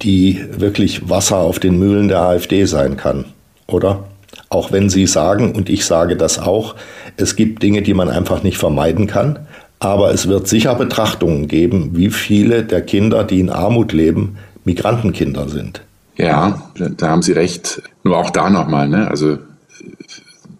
[0.03, 3.25] die wirklich Wasser auf den Mühlen der AfD sein kann,
[3.69, 4.05] oder?
[4.51, 6.75] Auch wenn Sie sagen, und ich sage das auch,
[7.17, 9.47] es gibt Dinge, die man einfach nicht vermeiden kann,
[9.81, 15.49] aber es wird sicher Betrachtungen geben, wie viele der Kinder, die in Armut leben, Migrantenkinder
[15.49, 15.83] sind.
[16.17, 17.83] Ja, da haben Sie recht.
[18.05, 19.09] Nur auch da nochmal, ne?
[19.09, 19.39] also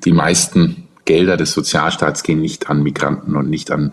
[0.05, 3.93] die meisten Gelder des Sozialstaats gehen nicht an Migranten und nicht an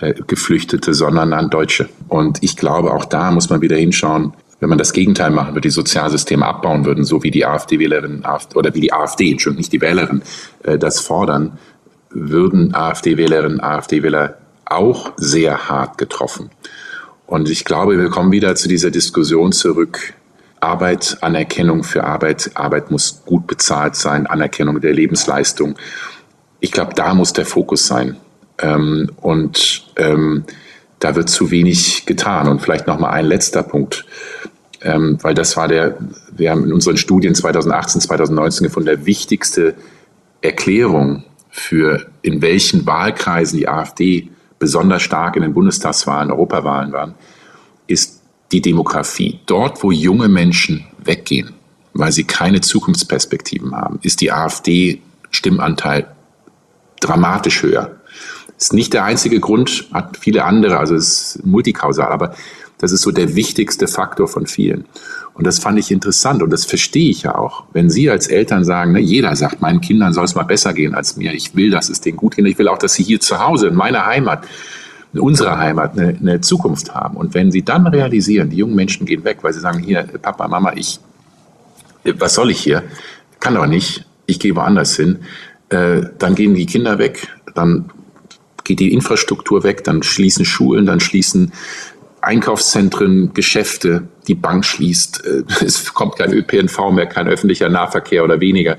[0.00, 1.90] äh, Geflüchtete, sondern an Deutsche.
[2.08, 5.68] Und ich glaube, auch da muss man wieder hinschauen, wenn man das Gegenteil machen würde,
[5.68, 9.82] die Sozialsysteme abbauen würden, so wie die AfD-Wählerinnen oder wie die AfD, Entschuldigung, nicht die
[9.82, 10.22] Wählerin,
[10.62, 11.58] äh, das fordern,
[12.08, 16.50] würden AfD-Wählerinnen, AfD-Wähler auch sehr hart getroffen.
[17.26, 20.14] Und ich glaube, wir kommen wieder zu dieser Diskussion zurück.
[20.60, 22.50] Arbeit, Anerkennung für Arbeit.
[22.54, 25.76] Arbeit muss gut bezahlt sein, Anerkennung der Lebensleistung.
[26.60, 28.16] Ich glaube, da muss der Fokus sein.
[28.58, 30.44] Ähm, und ähm,
[30.98, 32.48] da wird zu wenig getan.
[32.48, 34.06] Und vielleicht noch mal ein letzter Punkt,
[34.80, 35.98] ähm, weil das war der,
[36.30, 39.74] wir haben in unseren Studien 2018, 2019 gefunden, der wichtigste
[40.40, 44.30] Erklärung für in welchen Wahlkreisen die AfD
[44.64, 47.14] besonders stark in den Bundestagswahlen, Europawahlen waren,
[47.86, 49.40] ist die Demografie.
[49.44, 51.52] Dort, wo junge Menschen weggehen,
[51.92, 56.06] weil sie keine Zukunftsperspektiven haben, ist die AfD Stimmanteil
[56.98, 57.96] dramatisch höher.
[58.56, 62.34] Ist nicht der einzige Grund, hat viele andere, also es ist multikausal, aber
[62.78, 64.86] das ist so der wichtigste Faktor von vielen.
[65.34, 67.64] Und das fand ich interessant und das verstehe ich ja auch.
[67.72, 70.94] Wenn Sie als Eltern sagen, ne, jeder sagt, meinen Kindern soll es mal besser gehen
[70.94, 71.34] als mir.
[71.34, 72.46] Ich will, dass es denen gut geht.
[72.46, 74.46] Ich will auch, dass sie hier zu Hause, in meiner Heimat,
[75.12, 77.16] in unserer Heimat eine, eine Zukunft haben.
[77.16, 80.46] Und wenn Sie dann realisieren, die jungen Menschen gehen weg, weil sie sagen, hier, Papa,
[80.46, 81.00] Mama, ich,
[82.04, 82.84] was soll ich hier?
[83.40, 84.04] Kann doch nicht.
[84.26, 85.18] Ich gehe woanders hin.
[85.68, 87.28] Äh, dann gehen die Kinder weg.
[87.54, 87.90] Dann
[88.62, 91.52] geht die Infrastruktur weg, dann schließen Schulen, dann schließen
[92.22, 98.40] Einkaufszentren, Geschäfte, die Bank schließt, äh, es kommt kein ÖPNV mehr, kein öffentlicher Nahverkehr oder
[98.40, 98.76] weniger.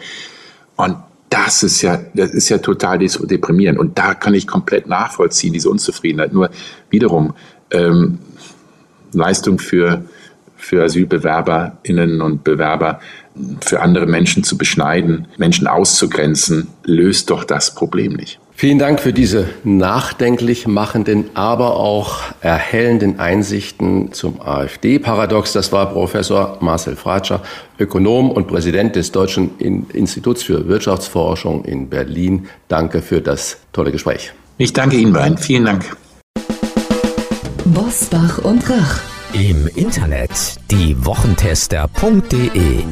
[0.75, 0.97] Und
[1.29, 3.79] das ist ja, das ist ja total deprimierend.
[3.79, 6.33] Und da kann ich komplett nachvollziehen, diese Unzufriedenheit.
[6.33, 6.49] Nur
[6.89, 7.33] wiederum,
[7.71, 8.19] ähm,
[9.11, 10.05] Leistung für,
[10.55, 12.99] für AsylbewerberInnen und Bewerber
[13.61, 18.39] für andere Menschen zu beschneiden, Menschen auszugrenzen, löst doch das Problem nicht.
[18.57, 25.51] Vielen Dank für diese nachdenklich machenden, aber auch erhellenden Einsichten zum AfD-Paradox.
[25.51, 27.41] Das war Professor Marcel Fratscher,
[27.77, 32.47] Ökonom und Präsident des Deutschen Instituts für Wirtschaftsforschung in Berlin.
[32.69, 34.31] Danke für das tolle Gespräch.
[34.57, 35.37] Ich danke Ihnen beiden.
[35.37, 35.97] Vielen Dank.
[37.65, 39.01] Bosbach und Rach.
[39.33, 40.31] Im Internet
[40.71, 42.85] diewochentester.de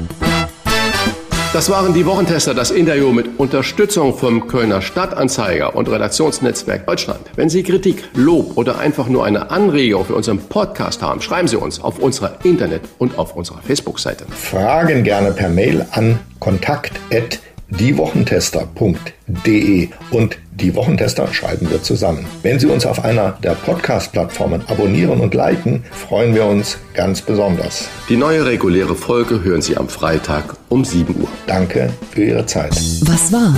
[1.54, 7.22] das waren die Wochentester, das Interview mit Unterstützung vom Kölner Stadtanzeiger und Redaktionsnetzwerk Deutschland.
[7.36, 11.58] Wenn Sie Kritik, Lob oder einfach nur eine Anregung für unseren Podcast haben, schreiben Sie
[11.58, 14.26] uns auf unserer Internet- und auf unserer Facebook-Seite.
[14.32, 22.28] Fragen gerne per Mail an kontakt@ diewochentester.de und die Wochentester schreiben wir zusammen.
[22.44, 27.88] Wenn Sie uns auf einer der Podcast-Plattformen abonnieren und liken, freuen wir uns ganz besonders.
[28.08, 31.28] Die neue reguläre Folge hören Sie am Freitag um 7 Uhr.
[31.48, 32.76] Danke für Ihre Zeit.
[33.02, 33.56] Was war?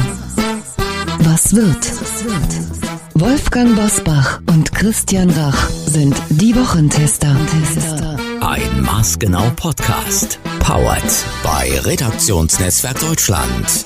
[1.20, 1.92] Was wird?
[3.16, 7.36] Wolfgang Bosbach und Christian Rach sind die Wochentester.
[8.42, 10.40] Ein Maßgenau Podcast.
[10.60, 11.04] Powered
[11.44, 13.86] bei Redaktionsnetzwerk Deutschland